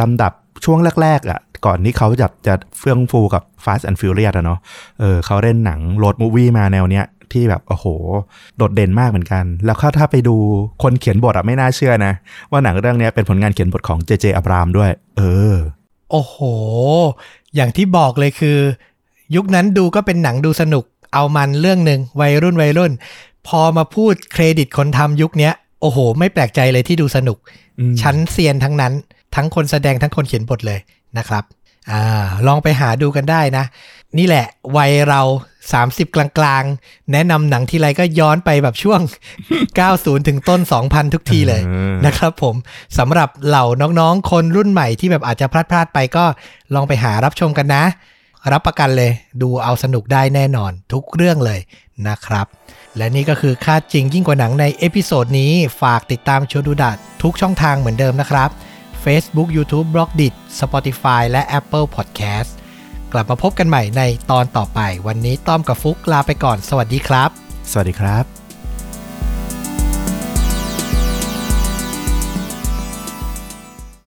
[0.00, 0.32] ลำดับ
[0.64, 4.58] ช่วงแรก ๆอะ ก่อนที่เขาจะจะเฟื่องฟูกับ Fast and Furious อะเนาะ
[5.00, 7.86] เออเขาเล่นหนังโรดมูวี่มาแนวเนี้ย ที่แบบโอ้โห
[8.56, 10.36] โดดเด่นมากเหมือนกัน แล้วก็ถ้าไปดู
[10.82, 12.12] คนเขียนบทอะไม่น่าเชื่อนะ
[12.50, 15.54] ว่าหนังเรื่องเนี้ยเป็นผลงานเขียนบทของเจเจอับรามด้วย เออ
[16.10, 16.36] โอ้โห
[17.54, 18.58] อย่างที่บอกเลยคือ
[19.36, 22.92] ยุคนั้นดูก็เป็นหนังดูสนุก เอามันเรื่องหนึ่งวัยรุ่นวัยรุ่น
[23.48, 27.38] พอมาพูดเครดิตคนทำยุคเนี้ยโอ้โห ไม่แปลกใจเลยที่ดูสนุก
[27.78, 28.92] อืมชั้นเซียนทั้งนั้น
[29.34, 30.80] ทั้งคนแสดงทั้งคนเขียนบทเลย
[31.18, 31.44] นะครับ
[31.90, 32.02] อ่า
[32.46, 33.64] ลองไปหาดูกันได้นะ
[34.18, 35.20] นี่แหละ วัยเรา
[35.70, 39.00] 30 กลางๆ แนะนำหนังทีไรก็ย้อนไปแบบช่วง
[39.64, 42.54] 90 ถึงต้น 2000 ทุกทีเลยออนะครับผม
[42.98, 43.64] สำหรับเหล่า
[44.00, 46.24] น้องๆ คนรุ่นใหม่ที่แบบอาจจะพลาดพลาดๆไปก็
[46.74, 47.84] ลองไปหารับชมกันนะ
[48.52, 51.60] รับประกันเลยดูเอาสนุกได้แน่นอนทุกเรื่องเลย
[52.08, 52.46] นะครับ
[52.96, 58.50] และนี่ก็คือฆาตจริงยิ่งกว่าหนังใน episode นี้ฝากติดตามชวนดูดัดทุกช่องทางเหมือนเดิมนะครับ
[59.04, 62.52] Facebook YouTube b l o g d i t Spotify และ Apple Podcast
[63.12, 67.30] กลับมาพบกันใหม่ในตอนต่อไป วันนี้ต้อมกับฟุกลาไปก่อน สวัสดีครับ
[67.70, 68.41] สวัสดีครับ